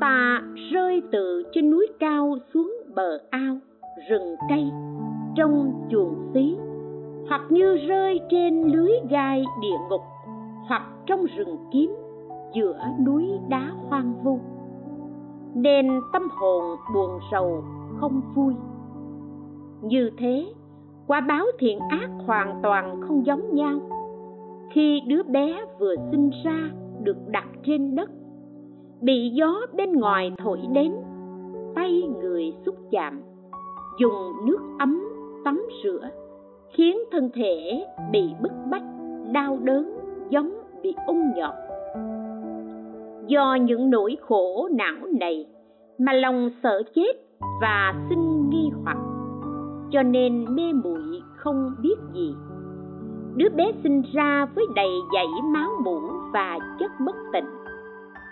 Ta 0.00 0.42
rơi 0.72 1.02
từ 1.12 1.42
trên 1.52 1.70
núi 1.70 1.86
cao 2.00 2.36
xuống 2.54 2.72
bờ 2.94 3.18
ao, 3.30 3.56
rừng 4.08 4.36
cây, 4.48 4.70
trong 5.36 5.72
chuồng 5.90 6.30
xí, 6.34 6.56
hoặc 7.28 7.42
như 7.50 7.76
rơi 7.88 8.20
trên 8.30 8.62
lưới 8.62 8.92
gai 9.10 9.44
địa 9.60 9.76
ngục, 9.88 10.00
hoặc 10.68 10.82
trong 11.06 11.26
rừng 11.36 11.56
kiếm, 11.72 11.94
giữa 12.54 12.78
núi 13.06 13.28
đá 13.48 13.72
hoang 13.88 14.24
vu. 14.24 14.40
Nên 15.54 16.00
tâm 16.12 16.28
hồn 16.30 16.76
buồn 16.94 17.20
rầu, 17.32 17.64
không 18.00 18.20
vui. 18.34 18.54
Như 19.82 20.10
thế, 20.18 20.46
quả 21.06 21.20
báo 21.20 21.44
thiện 21.58 21.78
ác 21.78 22.10
hoàn 22.26 22.60
toàn 22.62 23.00
không 23.00 23.26
giống 23.26 23.54
nhau. 23.54 23.80
Khi 24.70 25.00
đứa 25.06 25.22
bé 25.22 25.64
vừa 25.78 25.94
sinh 26.10 26.30
ra 26.44 26.70
được 27.02 27.16
đặt 27.28 27.48
trên 27.66 27.94
đất. 27.94 28.10
Bị 29.00 29.30
gió 29.34 29.54
bên 29.76 29.92
ngoài 29.92 30.32
thổi 30.38 30.60
đến, 30.72 30.92
tay 31.74 32.02
người 32.20 32.52
xúc 32.66 32.74
chạm, 32.90 33.22
dùng 33.98 34.32
nước 34.46 34.58
ấm 34.78 35.02
tắm 35.44 35.62
rửa, 35.84 36.10
khiến 36.72 36.98
thân 37.12 37.30
thể 37.34 37.86
bị 38.12 38.30
bức 38.42 38.52
bách, 38.70 38.82
đau 39.32 39.58
đớn, 39.62 39.96
giống 40.30 40.52
bị 40.82 40.94
ung 41.06 41.22
nhọt. 41.36 41.54
Do 43.26 43.54
những 43.54 43.90
nỗi 43.90 44.16
khổ 44.20 44.68
não 44.72 45.06
này 45.20 45.46
mà 45.98 46.12
lòng 46.12 46.50
sợ 46.62 46.82
chết 46.94 47.12
và 47.60 47.94
sinh 48.08 48.50
nghi 48.50 48.70
hoặc, 48.84 48.98
cho 49.90 50.02
nên 50.02 50.44
mê 50.54 50.72
muội 50.72 51.22
không 51.36 51.70
biết 51.82 51.96
gì. 52.14 52.34
Đứa 53.36 53.48
bé 53.48 53.72
sinh 53.82 54.02
ra 54.12 54.46
với 54.54 54.64
đầy 54.74 54.90
dãy 55.14 55.26
máu 55.54 55.70
mủ 55.84 56.00
và 56.32 56.58
chất 56.80 56.90
bất 57.00 57.16
tịnh. 57.32 57.48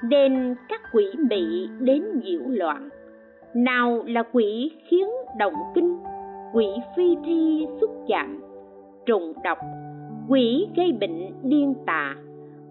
Nên 0.05 0.55
các 0.69 0.81
quỷ 0.93 1.05
mị 1.31 1.69
đến 1.81 2.05
nhiễu 2.23 2.41
loạn. 2.47 2.89
Nào 3.55 4.03
là 4.07 4.23
quỷ 4.33 4.71
khiến 4.89 5.07
động 5.39 5.55
kinh, 5.75 5.99
quỷ 6.53 6.67
phi 6.97 7.17
thi 7.25 7.67
xúc 7.81 7.91
chạm 8.09 8.41
trùng 9.07 9.33
độc, 9.45 9.59
quỷ 10.29 10.67
gây 10.77 10.93
bệnh 11.01 11.31
điên 11.43 11.75
tà, 11.87 12.17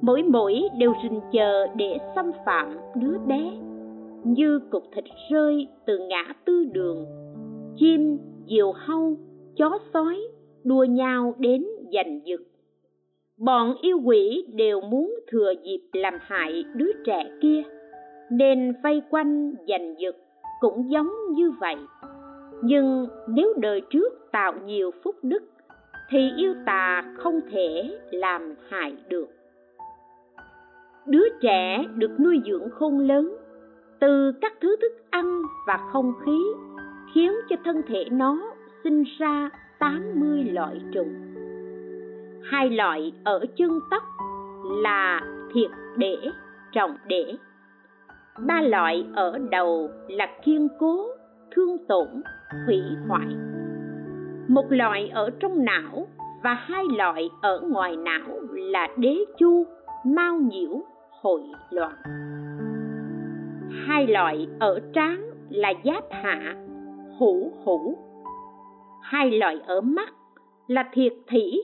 mỗi 0.02 0.24
mỗi 0.24 0.62
đều 0.78 0.94
rình 1.04 1.20
chờ 1.32 1.68
để 1.76 1.98
xâm 2.16 2.32
phạm 2.46 2.78
đứa 2.96 3.18
bé. 3.28 3.52
Như 4.24 4.60
cục 4.72 4.84
thịt 4.96 5.06
rơi 5.32 5.68
từ 5.86 5.98
ngã 5.98 6.34
tư 6.46 6.66
đường, 6.74 7.06
chim, 7.76 8.18
diều 8.46 8.72
hâu, 8.72 9.16
chó 9.56 9.78
sói 9.94 10.18
đua 10.64 10.84
nhau 10.84 11.34
đến 11.38 11.66
giành 11.94 12.20
giật 12.26 12.42
bọn 13.38 13.76
yêu 13.82 14.00
quỷ 14.04 14.46
đều 14.54 14.82
muốn 14.82 15.16
thừa 15.32 15.54
dịp 15.64 15.82
làm 15.94 16.14
hại 16.22 16.66
đứa 16.74 16.92
trẻ 17.06 17.32
kia, 17.42 17.64
nên 18.30 18.74
vây 18.84 19.02
quanh 19.10 19.54
giành 19.68 19.96
giật 20.00 20.16
cũng 20.60 20.92
giống 20.92 21.12
như 21.32 21.52
vậy. 21.52 21.76
Nhưng 22.62 23.08
nếu 23.28 23.54
đời 23.58 23.82
trước 23.90 24.10
tạo 24.32 24.54
nhiều 24.66 24.92
phúc 25.04 25.16
đức, 25.22 25.44
thì 26.10 26.32
yêu 26.38 26.54
tà 26.66 27.04
không 27.18 27.42
thể 27.52 27.98
làm 28.12 28.56
hại 28.70 28.96
được. 29.10 29.28
Đứa 31.06 31.30
trẻ 31.42 31.84
được 31.96 32.20
nuôi 32.20 32.42
dưỡng 32.46 32.70
khôn 32.70 33.00
lớn, 33.00 33.36
từ 34.00 34.32
các 34.42 34.54
thứ 34.62 34.76
thức 34.82 34.92
ăn 35.10 35.42
và 35.68 35.80
không 35.92 36.14
khí, 36.26 36.40
khiến 37.14 37.32
cho 37.50 37.56
thân 37.66 37.82
thể 37.88 38.06
nó 38.12 38.54
sinh 38.84 39.04
ra 39.20 39.50
80 39.80 40.44
loại 40.44 40.82
trùng 40.94 41.27
hai 42.52 42.70
loại 42.70 43.14
ở 43.24 43.46
chân 43.56 43.80
tóc 43.92 44.04
là 44.64 45.22
thiệt 45.54 45.72
để 45.98 46.18
trọng 46.72 46.98
để 47.08 47.36
ba 48.48 48.62
loại 48.62 49.06
ở 49.16 49.38
đầu 49.52 49.90
là 50.08 50.28
kiên 50.46 50.68
cố, 50.80 51.08
thương 51.52 51.78
tổn, 51.88 52.08
hủy 52.68 52.82
hoại. 53.08 53.28
Một 54.48 54.66
loại 54.70 55.10
ở 55.14 55.30
trong 55.40 55.66
não 55.66 56.08
và 56.44 56.54
hai 56.54 56.84
loại 56.98 57.30
ở 57.42 57.62
ngoài 57.70 57.98
não 57.98 58.40
là 58.52 58.88
đế 58.98 59.26
chu, 59.38 59.66
mau 60.06 60.38
nhiễu, 60.38 60.82
hội 61.22 61.42
loạn. 61.70 61.96
Hai 63.88 64.08
loại 64.08 64.48
ở 64.60 64.80
trán 64.94 65.22
là 65.50 65.74
giáp 65.84 66.04
hạ 66.12 66.56
hữu 67.20 67.52
hữu 67.66 67.98
hai 69.02 69.32
loại 69.32 69.60
ở 69.68 69.82
mắt 69.82 70.14
là 70.68 70.90
thiệt 70.94 71.14
thỉ 71.28 71.62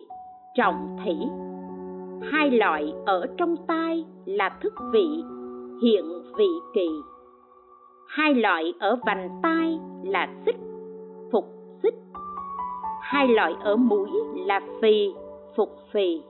trọng 0.56 0.98
thỉ 1.04 1.16
hai 2.32 2.52
loại 2.52 2.94
ở 3.06 3.26
trong 3.38 3.56
tai 3.68 4.06
là 4.26 4.50
thức 4.62 4.74
vị, 4.94 5.24
hiện 5.84 6.06
vị 6.38 6.50
kỳ 6.74 6.88
hai 8.08 8.34
loại 8.34 8.74
ở 8.80 8.98
vành 9.06 9.40
tai 9.44 9.80
là 10.04 10.30
xích, 10.46 10.56
phục 11.32 11.46
xích. 11.84 11.94
Hai 13.02 13.28
loại 13.28 13.54
ở 13.64 13.76
mũi 13.76 14.10
là 14.36 14.62
phì, 14.82 15.14
phục 15.56 15.70
phì. 15.92 16.22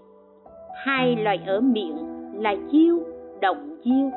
Hai 0.86 1.16
loại 1.16 1.40
ở 1.46 1.62
miệng 1.62 1.98
là 2.40 2.56
chiêu 2.72 3.00
động 3.42 3.78
chiêu 3.84 4.10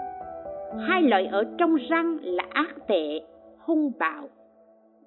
hai 0.88 1.02
loại 1.02 1.26
ở 1.26 1.44
trong 1.58 1.76
răng 1.76 2.18
là 2.22 2.44
ác 2.50 2.74
tệ, 2.88 3.20
hung 3.58 3.92
bạo. 3.98 4.28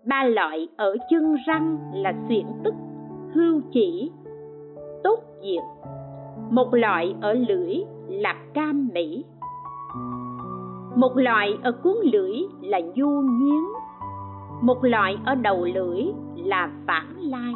Ba 0.05 0.23
loại 0.23 0.67
ở 0.77 0.95
chân 1.09 1.35
răng 1.47 1.77
là 1.93 2.13
xuyển 2.27 2.45
tức, 2.63 2.73
hưu 3.33 3.61
chỉ 3.71 4.11
diện. 5.41 5.61
Một 6.49 6.73
loại 6.73 7.15
ở 7.21 7.33
lưỡi 7.33 7.75
là 8.07 8.35
cam 8.53 8.89
mỹ. 8.93 9.25
Một 10.95 11.11
loại 11.15 11.57
ở 11.63 11.71
cuốn 11.71 11.95
lưỡi 12.13 12.37
là 12.61 12.79
nhu 12.79 13.21
nhuyến 13.21 13.63
một 14.61 14.83
loại 14.83 15.17
ở 15.25 15.35
đầu 15.35 15.65
lưỡi 15.65 16.03
là 16.35 16.71
vãng 16.87 17.13
lai. 17.17 17.53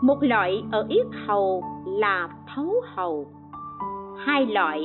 Một 0.00 0.22
loại 0.22 0.62
ở 0.72 0.86
yết 0.88 1.06
hầu 1.26 1.62
là 1.86 2.28
thấu 2.54 2.74
hầu. 2.94 3.26
Hai 4.18 4.46
loại 4.46 4.84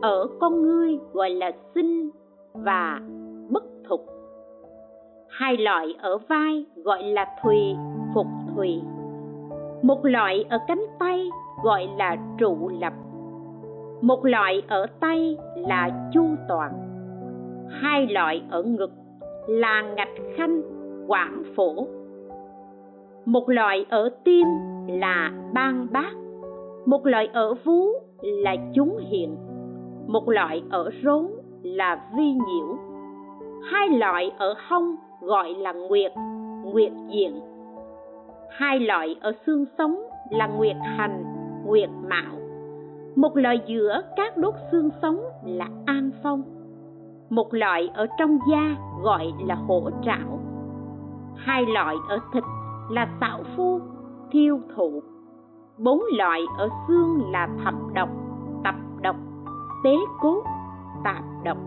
ở 0.00 0.28
con 0.40 0.62
ngươi 0.62 0.98
gọi 1.12 1.30
là 1.30 1.52
sinh 1.74 2.10
và 2.52 3.00
bất 3.50 3.64
thục. 3.88 4.06
Hai 5.28 5.56
loại 5.56 5.94
ở 5.98 6.18
vai 6.18 6.64
gọi 6.76 7.02
là 7.02 7.26
thùy, 7.42 7.76
phục 8.14 8.26
thùy. 8.54 8.82
Một 9.82 10.04
loại 10.04 10.44
ở 10.50 10.58
cánh 10.68 10.84
tay 10.98 11.30
gọi 11.62 11.88
là 11.98 12.16
trụ 12.38 12.70
lập. 12.80 12.92
Một 14.00 14.24
loại 14.24 14.62
ở 14.68 14.86
tay 15.00 15.36
là 15.56 15.90
chu 16.12 16.26
toàn, 16.48 16.72
hai 17.68 18.06
loại 18.06 18.42
ở 18.50 18.62
ngực 18.62 18.90
là 19.46 19.82
ngạch 19.82 20.14
khanh, 20.36 20.62
quảng 21.06 21.42
phổ. 21.56 21.86
Một 23.24 23.48
loại 23.48 23.86
ở 23.88 24.08
tim 24.24 24.46
là 24.86 25.32
ban 25.54 25.86
bát 25.92 26.12
một 26.86 27.06
loại 27.06 27.28
ở 27.32 27.54
vú 27.64 27.88
là 28.22 28.56
chúng 28.74 28.98
hiện 28.98 29.36
một 30.06 30.28
loại 30.28 30.62
ở 30.70 30.90
rốn 31.04 31.26
là 31.62 32.10
vi 32.16 32.32
nhiễu. 32.32 32.76
Hai 33.70 33.88
loại 33.88 34.32
ở 34.38 34.54
hông 34.68 34.96
gọi 35.20 35.54
là 35.54 35.72
nguyệt 35.72 36.12
nguyệt 36.64 36.92
diện. 37.10 37.40
Hai 38.50 38.80
loại 38.80 39.16
ở 39.20 39.32
xương 39.46 39.64
sống 39.78 40.02
là 40.30 40.46
nguyệt 40.46 40.76
hành 40.82 41.24
nguyệt 41.72 41.90
mạo. 42.08 42.36
Một 43.16 43.36
loại 43.36 43.60
giữa 43.66 44.00
các 44.16 44.36
đốt 44.36 44.54
xương 44.72 44.90
sống 45.02 45.20
là 45.44 45.68
an 45.86 46.10
phong. 46.22 46.42
Một 47.30 47.54
loại 47.54 47.90
ở 47.94 48.06
trong 48.18 48.38
da 48.50 48.76
gọi 49.02 49.32
là 49.46 49.54
hổ 49.54 49.90
trảo. 50.04 50.38
Hai 51.36 51.66
loại 51.66 51.96
ở 52.08 52.18
thịt 52.32 52.44
là 52.90 53.08
xạo 53.20 53.42
phu, 53.56 53.80
thiêu 54.30 54.60
thụ. 54.76 55.02
Bốn 55.78 56.02
loại 56.18 56.40
ở 56.58 56.68
xương 56.88 57.30
là 57.30 57.48
thập 57.64 57.74
độc, 57.94 58.08
tập 58.64 58.74
độc, 59.02 59.16
tế 59.84 59.96
cốt, 60.20 60.42
tạp 61.04 61.24
độc. 61.44 61.58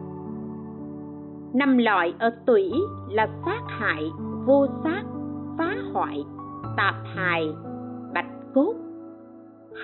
Năm 1.54 1.78
loại 1.78 2.14
ở 2.20 2.30
tủy 2.46 2.72
là 3.10 3.28
sát 3.46 3.62
hại, 3.68 4.12
vô 4.46 4.68
sát, 4.84 5.04
phá 5.58 5.76
hoại, 5.94 6.26
tạp 6.78 6.96
hài 7.16 7.48
bạch 8.14 8.30
cốt 8.54 8.85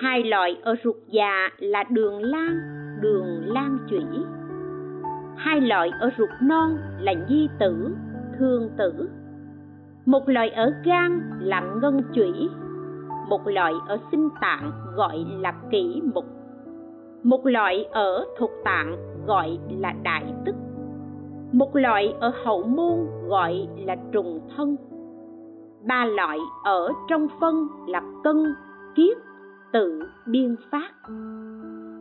hai 0.00 0.22
loại 0.24 0.56
ở 0.62 0.74
ruột 0.84 0.96
già 1.08 1.48
là 1.58 1.84
đường 1.90 2.22
lan 2.22 2.58
đường 3.00 3.42
lan 3.46 3.78
chủy. 3.88 4.04
Hai 5.36 5.60
loại 5.60 5.90
ở 6.00 6.10
ruột 6.18 6.28
non 6.42 6.76
là 6.98 7.12
nhi 7.28 7.48
tử, 7.58 7.94
thương 8.38 8.70
tử. 8.78 9.08
Một 10.06 10.28
loại 10.28 10.50
ở 10.50 10.72
gan 10.84 11.20
là 11.40 11.60
ngân 11.60 12.02
chủy. 12.14 12.48
Một 13.28 13.46
loại 13.46 13.72
ở 13.88 13.98
sinh 14.10 14.28
tạng 14.40 14.72
gọi 14.94 15.24
là 15.40 15.52
kỷ 15.70 16.02
mục. 16.14 16.24
Một 17.22 17.46
loại 17.46 17.84
ở 17.90 18.24
thuộc 18.38 18.50
tạng 18.64 18.96
gọi 19.26 19.58
là 19.78 19.94
đại 20.02 20.24
tức. 20.44 20.54
Một 21.52 21.76
loại 21.76 22.14
ở 22.20 22.32
hậu 22.44 22.62
môn 22.62 23.06
gọi 23.28 23.68
là 23.86 23.96
trùng 24.12 24.40
thân. 24.56 24.76
Ba 25.86 26.04
loại 26.04 26.38
ở 26.64 26.88
trong 27.08 27.26
phân 27.40 27.68
là 27.86 28.02
cân 28.24 28.54
kiết 28.94 29.18
tự 29.72 30.02
biên 30.26 30.56
phát. 30.70 30.90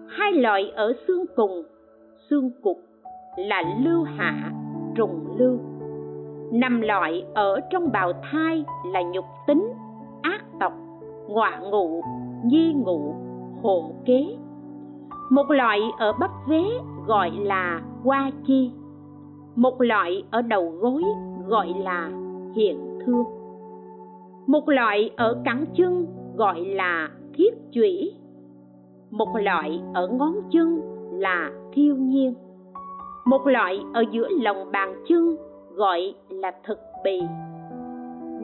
Hai 0.09 0.33
loại 0.33 0.71
ở 0.75 0.93
xương 1.07 1.25
cùng, 1.35 1.63
xương 2.29 2.51
cục 2.63 2.77
là 3.37 3.63
lưu 3.85 4.03
hạ, 4.03 4.51
trùng 4.95 5.37
lưu. 5.37 5.57
Năm 6.51 6.81
loại 6.81 7.25
ở 7.33 7.59
trong 7.71 7.91
bào 7.91 8.13
thai 8.31 8.65
là 8.85 9.01
nhục 9.01 9.25
tính, 9.47 9.73
ác 10.21 10.41
tộc, 10.59 10.73
ngọa 11.27 11.59
ngụ, 11.59 12.03
nhi 12.45 12.73
ngụ 12.73 13.15
hộ 13.61 13.91
kế. 14.05 14.37
Một 15.29 15.51
loại 15.51 15.79
ở 15.97 16.13
bắp 16.19 16.31
vế 16.47 16.63
gọi 17.07 17.31
là 17.31 17.81
qua 18.03 18.31
chi. 18.47 18.71
Một 19.55 19.81
loại 19.81 20.23
ở 20.31 20.41
đầu 20.41 20.69
gối 20.79 21.03
gọi 21.47 21.73
là 21.77 22.09
hiện 22.55 22.99
thương. 23.05 23.25
Một 24.47 24.69
loại 24.69 25.09
ở 25.17 25.41
cẳng 25.45 25.65
chân 25.77 26.05
gọi 26.35 26.65
là 26.65 27.09
thiết 27.33 27.53
chủy. 27.71 28.13
Một 29.11 29.27
loại 29.43 29.81
ở 29.93 30.07
ngón 30.07 30.35
chân 30.51 30.81
là 31.11 31.51
thiêu 31.73 31.95
nhiên. 31.95 32.33
Một 33.25 33.47
loại 33.47 33.79
ở 33.93 34.03
giữa 34.11 34.27
lòng 34.41 34.71
bàn 34.71 35.03
chân 35.07 35.35
gọi 35.73 36.13
là 36.29 36.51
thực 36.63 36.79
bì. 37.03 37.21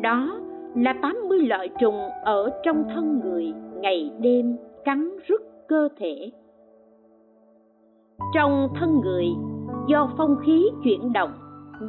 Đó 0.02 0.40
là 0.76 0.94
80 1.02 1.40
loại 1.40 1.70
trùng 1.80 2.00
ở 2.24 2.50
trong 2.64 2.84
thân 2.96 3.22
người 3.24 3.54
ngày 3.82 4.12
đêm 4.20 4.58
cắn 4.86 5.18
rứt 5.28 5.42
cơ 5.68 5.90
thể. 5.98 6.32
Trong 8.34 8.68
thân 8.80 9.00
người, 9.04 9.26
do 9.88 10.10
phong 10.18 10.36
khí 10.46 10.70
chuyển 10.84 11.14
động 11.14 11.34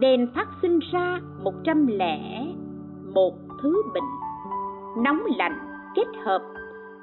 nên 0.01 0.27
phát 0.35 0.47
sinh 0.62 0.79
ra 0.93 1.20
một 1.45 1.55
trăm 1.64 1.87
lẻ 1.87 2.47
một 3.14 3.35
thứ 3.62 3.83
bệnh. 3.95 4.05
Nóng 5.05 5.22
lạnh 5.37 5.59
kết 5.95 6.07
hợp 6.25 6.43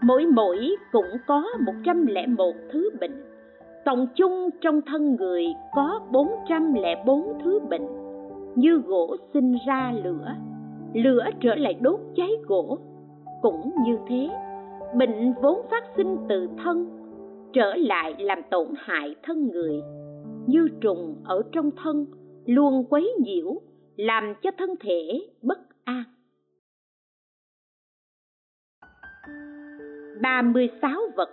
mỗi 0.06 0.26
mỗi 0.26 0.76
cũng 0.92 1.18
có 1.28 1.44
một 1.66 1.74
trăm 1.84 2.06
lẻ 2.06 2.28
một 2.28 2.54
thứ 2.72 2.90
bệnh. 3.02 3.24
Tổng 3.86 4.08
chung 4.16 4.50
trong 4.62 4.82
thân 4.82 5.16
người 5.16 5.46
có 5.76 6.00
bốn 6.12 6.28
trăm 6.50 6.74
lẻ 6.74 7.04
bốn 7.06 7.40
thứ 7.44 7.60
bệnh. 7.70 7.88
Như 8.56 8.82
gỗ 8.86 9.16
sinh 9.34 9.58
ra 9.68 9.94
lửa 10.04 10.36
lửa 10.94 11.26
trở 11.42 11.56
lại 11.56 11.74
đốt 11.82 12.00
cháy 12.16 12.30
gỗ. 12.48 12.78
Cũng 13.42 13.72
như 13.86 13.98
thế, 14.10 14.30
bệnh 14.96 15.34
vốn 15.42 15.62
phát 15.72 15.84
sinh 15.98 16.18
từ 16.30 16.48
thân, 16.64 16.90
trở 17.54 17.76
lại 17.76 18.16
làm 18.20 18.42
tổn 18.52 18.68
hại 18.78 19.16
thân 19.24 19.48
người. 19.48 19.82
Như 20.48 20.68
trùng 20.82 21.16
ở 21.24 21.42
trong 21.52 21.72
thân 21.84 22.06
luôn 22.46 22.86
quấy 22.90 23.14
nhiễu, 23.20 23.62
làm 23.96 24.34
cho 24.42 24.52
thân 24.58 24.70
thể 24.80 25.28
bất 25.42 25.60
an. 25.84 26.04
36 30.22 31.02
vật, 31.16 31.30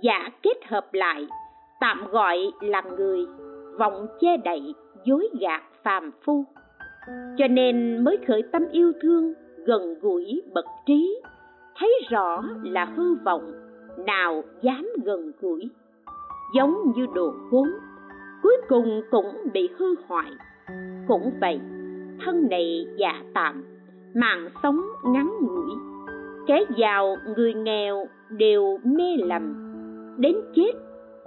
giả 0.00 0.28
kết 0.42 0.64
hợp 0.66 0.94
lại, 0.94 1.26
tạm 1.80 2.06
gọi 2.10 2.38
là 2.60 2.82
người 2.96 3.26
vọng 3.78 4.06
che 4.20 4.36
đậy 4.36 4.74
dối 5.04 5.28
gạt 5.40 5.62
phàm 5.82 6.10
phu. 6.24 6.44
Cho 7.38 7.46
nên 7.50 8.04
mới 8.04 8.18
khởi 8.26 8.42
tâm 8.52 8.62
yêu 8.72 8.92
thương, 9.02 9.34
gần 9.66 9.94
gũi, 10.00 10.42
bậc 10.54 10.64
trí, 10.86 11.20
thấy 11.78 12.00
rõ 12.10 12.42
là 12.62 12.84
hư 12.84 13.14
vọng, 13.14 13.52
nào 14.06 14.42
dám 14.62 14.88
gần 15.04 15.32
gũi. 15.40 15.70
Giống 16.54 16.92
như 16.96 17.06
đồ 17.14 17.32
gốm 17.50 17.68
cuối 18.42 18.56
cùng 18.68 19.02
cũng 19.10 19.36
bị 19.52 19.68
hư 19.78 19.94
hoại. 20.08 20.30
Cũng 21.08 21.30
vậy, 21.40 21.60
thân 22.24 22.48
này 22.50 22.86
giả 22.96 23.22
tạm, 23.34 23.64
mạng 24.14 24.48
sống 24.62 24.80
ngắn 25.04 25.32
ngủi 25.40 25.91
kẻ 26.46 26.64
giàu, 26.76 27.16
người 27.36 27.54
nghèo 27.54 28.06
đều 28.30 28.78
mê 28.84 29.16
lầm. 29.16 29.72
Đến 30.18 30.36
chết 30.54 30.72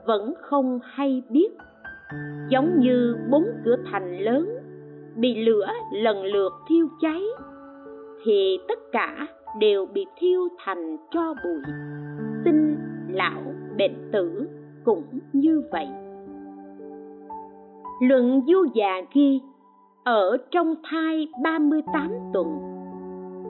vẫn 0.06 0.34
không 0.42 0.80
hay 0.84 1.24
biết. 1.30 1.50
Giống 2.50 2.80
như 2.80 3.16
bốn 3.30 3.46
cửa 3.66 3.76
thành 3.92 4.20
lớn 4.20 4.50
bị 5.16 5.46
lửa 5.46 5.68
lần 5.92 6.24
lượt 6.24 6.54
thiêu 6.70 6.88
cháy, 7.02 7.22
thì 8.26 8.58
tất 8.68 8.80
cả 8.92 9.28
đều 9.60 9.86
bị 9.86 10.06
thiêu 10.18 10.48
thành 10.66 10.98
tro 11.12 11.34
bụi. 11.34 11.62
Sinh 12.46 12.78
lão 13.10 13.42
bệnh 13.78 14.10
tử 14.12 14.48
cũng 14.84 15.04
như 15.34 15.64
vậy. 15.72 15.88
Luận 18.02 18.42
du 18.48 18.66
già 18.74 19.02
ghi, 19.14 19.42
ở 20.04 20.38
trong 20.52 20.76
thai 20.84 21.28
38 21.44 22.12
tuần 22.34 22.75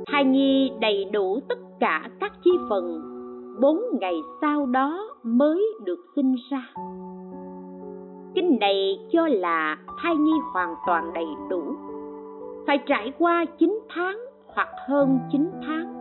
thai 0.08 0.26
nhi 0.26 0.72
đầy 0.82 1.06
đủ 1.12 1.40
tất 1.50 1.60
cả 1.80 2.10
các 2.20 2.32
chi 2.44 2.52
phần, 2.70 3.02
bốn 3.62 3.82
ngày 4.02 4.16
sau 4.42 4.66
đó 4.66 5.16
mới 5.24 5.66
được 5.84 6.00
sinh 6.16 6.36
ra. 6.52 6.74
Kinh 8.36 8.58
này 8.60 9.00
cho 9.12 9.28
là 9.28 9.78
thai 10.02 10.16
nhi 10.16 10.34
hoàn 10.54 10.76
toàn 10.88 11.14
đầy 11.14 11.28
đủ. 11.50 11.64
Phải 12.68 12.78
trải 12.88 13.12
qua 13.20 13.46
9 13.58 13.80
tháng 13.90 14.18
hoặc 14.48 14.70
hơn 14.88 15.20
9 15.32 15.50
tháng. 15.68 15.96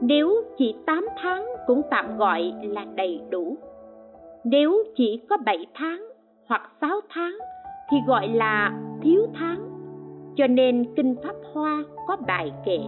Nếu 0.00 0.42
chỉ 0.58 0.74
8 0.86 1.08
tháng 1.22 1.46
cũng 1.66 1.82
tạm 1.90 2.16
gọi 2.18 2.52
là 2.62 2.84
đầy 2.94 3.20
đủ. 3.30 3.56
Nếu 4.44 4.82
chỉ 4.96 5.20
có 5.28 5.36
7 5.44 5.66
tháng 5.74 6.08
hoặc 6.46 6.70
6 6.80 7.00
tháng 7.08 7.38
thì 7.90 7.96
gọi 8.06 8.28
là 8.28 8.72
thiếu 9.02 9.26
tháng 9.34 9.77
cho 10.38 10.46
nên 10.46 10.94
kinh 10.96 11.14
pháp 11.22 11.34
hoa 11.52 11.84
có 12.06 12.16
bài 12.26 12.52
kệ 12.64 12.78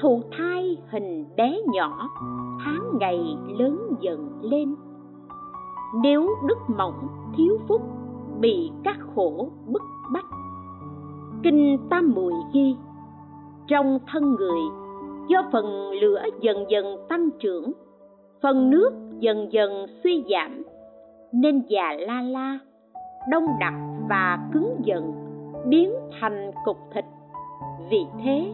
thụ 0.00 0.20
thai 0.36 0.76
hình 0.90 1.24
bé 1.36 1.58
nhỏ, 1.66 2.08
tháng 2.64 2.98
ngày 3.00 3.36
lớn 3.58 3.78
dần 4.00 4.28
lên. 4.42 4.74
Nếu 6.02 6.28
đức 6.46 6.58
mỏng 6.76 7.08
thiếu 7.36 7.58
phúc, 7.68 7.82
bị 8.40 8.70
các 8.84 8.96
khổ 9.14 9.48
bức 9.66 9.82
bách. 10.12 10.24
Kinh 11.42 11.78
tam 11.90 12.12
muội 12.14 12.32
ghi, 12.52 12.76
trong 13.66 13.98
thân 14.12 14.34
người, 14.34 14.60
do 15.28 15.42
phần 15.52 15.90
lửa 15.90 16.22
dần 16.40 16.64
dần 16.68 16.96
tăng 17.08 17.30
trưởng, 17.38 17.72
phần 18.42 18.70
nước 18.70 18.90
dần 19.18 19.52
dần 19.52 19.86
suy 20.04 20.24
giảm, 20.30 20.62
nên 21.32 21.62
già 21.68 21.92
la 21.98 22.22
la, 22.22 22.58
đông 23.30 23.46
đặc 23.60 23.74
và 24.08 24.38
cứng 24.52 24.76
dần 24.84 25.23
biến 25.64 25.92
thành 26.20 26.50
cục 26.64 26.76
thịt. 26.94 27.04
Vì 27.90 28.06
thế, 28.24 28.52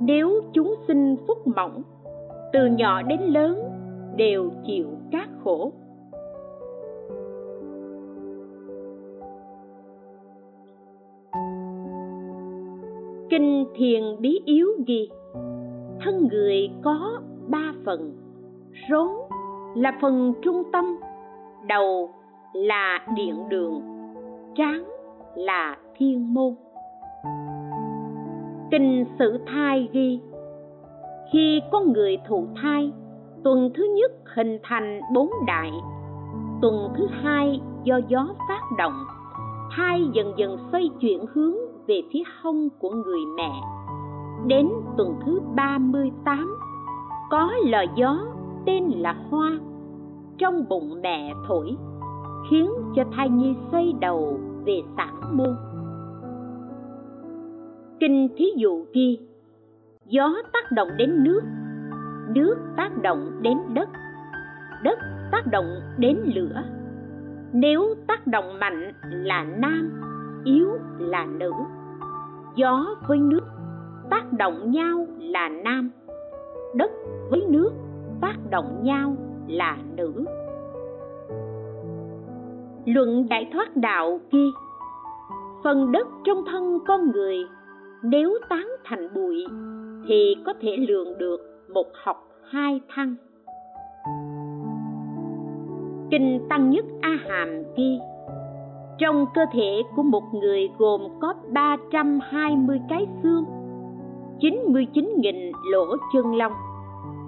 nếu 0.00 0.40
chúng 0.52 0.74
sinh 0.88 1.16
phúc 1.26 1.38
mỏng, 1.56 1.82
từ 2.52 2.66
nhỏ 2.66 3.02
đến 3.02 3.20
lớn 3.20 3.58
đều 4.16 4.50
chịu 4.66 4.86
các 5.10 5.28
khổ. 5.44 5.72
Kinh 13.30 13.64
thiền 13.74 14.02
bí 14.20 14.40
yếu 14.44 14.66
ghi, 14.86 15.10
thân 16.00 16.28
người 16.30 16.70
có 16.82 17.20
ba 17.48 17.72
phần, 17.84 18.12
rốn 18.90 19.08
là 19.74 19.98
phần 20.02 20.34
trung 20.42 20.62
tâm, 20.72 21.00
đầu 21.68 22.10
là 22.52 23.06
điện 23.16 23.48
đường, 23.48 23.82
trán 24.54 24.84
là 25.34 25.76
thiên 26.02 26.34
môn. 26.34 26.54
Kinh 28.70 29.04
sử 29.18 29.38
thai 29.46 29.88
ghi, 29.92 30.20
khi 31.32 31.60
con 31.72 31.92
người 31.92 32.16
thụ 32.28 32.46
thai, 32.62 32.92
tuần 33.44 33.70
thứ 33.74 33.84
nhất 33.96 34.12
hình 34.34 34.58
thành 34.62 35.00
bốn 35.14 35.30
đại, 35.46 35.72
tuần 36.62 36.88
thứ 36.96 37.06
hai 37.22 37.60
do 37.84 38.00
gió 38.08 38.28
phát 38.48 38.60
động, 38.78 39.04
thai 39.76 40.02
dần 40.12 40.32
dần 40.36 40.56
xoay 40.72 40.90
chuyển 41.00 41.24
hướng 41.32 41.54
về 41.86 42.02
phía 42.12 42.22
hông 42.42 42.68
của 42.78 42.90
người 42.90 43.20
mẹ. 43.36 43.50
Đến 44.46 44.68
tuần 44.96 45.14
thứ 45.26 45.40
38 45.56 46.56
có 47.30 47.52
lò 47.64 47.84
gió 47.96 48.18
tên 48.66 48.84
là 48.84 49.16
hoa 49.30 49.58
trong 50.38 50.64
bụng 50.68 51.00
mẹ 51.02 51.34
thổi, 51.48 51.76
khiến 52.50 52.70
cho 52.96 53.04
thai 53.12 53.28
nhi 53.28 53.54
xoay 53.72 53.92
đầu 54.00 54.38
về 54.64 54.82
sản 54.96 55.36
môn 55.36 55.71
kinh 58.02 58.28
thí 58.36 58.44
dụ 58.56 58.84
kia. 58.92 59.14
Gió 60.06 60.34
tác 60.52 60.72
động 60.72 60.88
đến 60.96 61.24
nước 61.24 61.40
nước 62.34 62.56
tác 62.76 63.02
động 63.02 63.30
đến 63.42 63.58
đất 63.74 63.88
đất 64.82 64.98
tác 65.32 65.46
động 65.46 65.80
đến 65.98 66.18
lửa. 66.34 66.62
Nếu 67.52 67.94
tác 68.08 68.26
động 68.26 68.58
mạnh 68.60 68.92
là 69.02 69.44
nam, 69.44 70.02
yếu 70.44 70.68
là 70.98 71.26
nữ. 71.26 71.52
Gió 72.56 72.94
với 73.08 73.18
nước 73.18 73.44
tác 74.10 74.32
động 74.32 74.70
nhau 74.70 75.06
là 75.18 75.48
nam. 75.48 75.90
Đất 76.76 76.90
với 77.30 77.46
nước 77.48 77.70
tác 78.20 78.36
động 78.50 78.78
nhau 78.82 79.16
là 79.48 79.78
nữ. 79.96 80.24
Luận 82.86 83.26
đại 83.30 83.50
thoát 83.52 83.76
đạo 83.76 84.20
kia. 84.30 84.48
Phần 85.64 85.92
đất 85.92 86.06
trong 86.24 86.44
thân 86.50 86.78
con 86.86 87.10
người 87.10 87.36
nếu 88.02 88.38
tán 88.48 88.68
thành 88.84 89.14
bụi, 89.14 89.46
thì 90.08 90.34
có 90.46 90.52
thể 90.60 90.76
lường 90.76 91.18
được 91.18 91.40
một 91.74 91.86
học 92.04 92.28
hai 92.50 92.80
thăng. 92.94 93.14
Kinh 96.10 96.46
tăng 96.48 96.70
nhất 96.70 96.84
a 97.00 97.18
hàm 97.28 97.62
ghi, 97.76 97.98
trong 98.98 99.26
cơ 99.34 99.40
thể 99.52 99.82
của 99.96 100.02
một 100.02 100.22
người 100.34 100.68
gồm 100.78 101.00
có 101.20 101.34
320 101.52 102.80
cái 102.88 103.06
xương 103.22 103.44
99.000 104.40 105.52
lỗ 105.72 105.96
chân 106.12 106.34
lông 106.34 106.52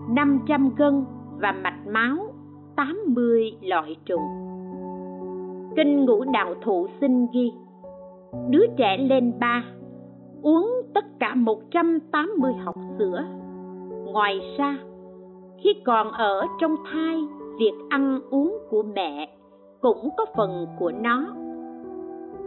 500 0.08 0.70
gân 0.76 1.04
và 1.38 1.52
mạch 1.52 1.86
máu 1.86 2.16
80 2.76 3.52
loại 3.62 3.96
trùng. 4.06 4.22
Kinh 5.76 6.04
ngũ 6.04 6.24
đạo 6.24 6.54
thụ 6.62 6.86
sinh 7.00 7.26
ghi, 7.32 7.52
Đứa 8.50 8.66
trẻ 8.76 8.96
lên 8.96 9.32
ba 9.40 9.64
Uống 10.44 10.82
tất 10.94 11.04
cả 11.18 11.34
180 11.34 12.52
hộp 12.64 12.74
sữa. 12.98 13.24
Ngoài 14.12 14.40
ra, 14.58 14.78
Khi 15.64 15.74
còn 15.84 16.12
ở 16.12 16.46
trong 16.60 16.76
thai, 16.92 17.24
Việc 17.58 17.72
ăn 17.88 18.20
uống 18.30 18.58
của 18.70 18.82
mẹ 18.82 19.36
Cũng 19.80 20.08
có 20.16 20.24
phần 20.36 20.66
của 20.78 20.92
nó. 20.92 21.26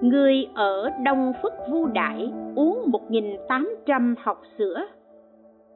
Người 0.02 0.48
ở 0.54 0.90
Đông 1.06 1.32
Phất 1.44 1.54
Vu 1.72 1.86
Đại 1.86 2.32
uống 2.56 2.92
1.800 3.10 4.16
hộp 4.24 4.42
sữa. 4.58 4.86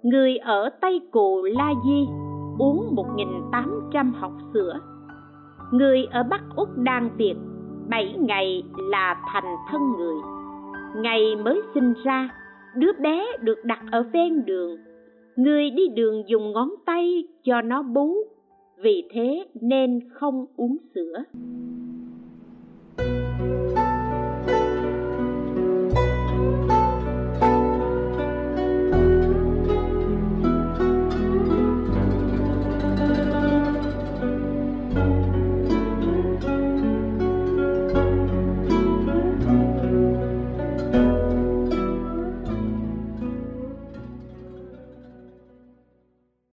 Người 0.04 0.38
ở 0.38 0.70
Tây 0.82 1.02
Cù 1.12 1.44
La 1.44 1.74
Di 1.86 2.08
uống 2.60 2.96
1.800 2.96 4.12
hộp 4.20 4.32
sữa. 4.54 4.80
Người 5.72 6.08
ở 6.12 6.24
Bắc 6.24 6.42
Úc 6.56 6.70
Đan 6.78 7.10
Việt 7.18 7.36
7 7.90 8.16
ngày 8.20 8.64
là 8.92 9.22
thành 9.34 9.56
thân 9.72 9.82
người. 9.98 10.41
Ngày 10.96 11.36
mới 11.36 11.62
sinh 11.74 11.94
ra, 12.06 12.30
Đứa 12.76 12.92
bé 13.00 13.26
được 13.42 13.66
đặt 13.66 13.80
ở 13.92 14.04
ven 14.14 14.46
đường. 14.46 14.78
Người 15.36 15.70
đi 15.70 15.88
đường 15.88 16.24
dùng 16.28 16.52
ngón 16.52 16.70
tay 16.86 17.24
cho 17.44 17.62
nó 17.62 17.84
bú, 17.84 18.16
Vì 18.78 19.04
thế 19.12 19.46
nên 19.62 20.00
không 20.14 20.46
uống 20.56 20.78
sữa. 20.96 21.24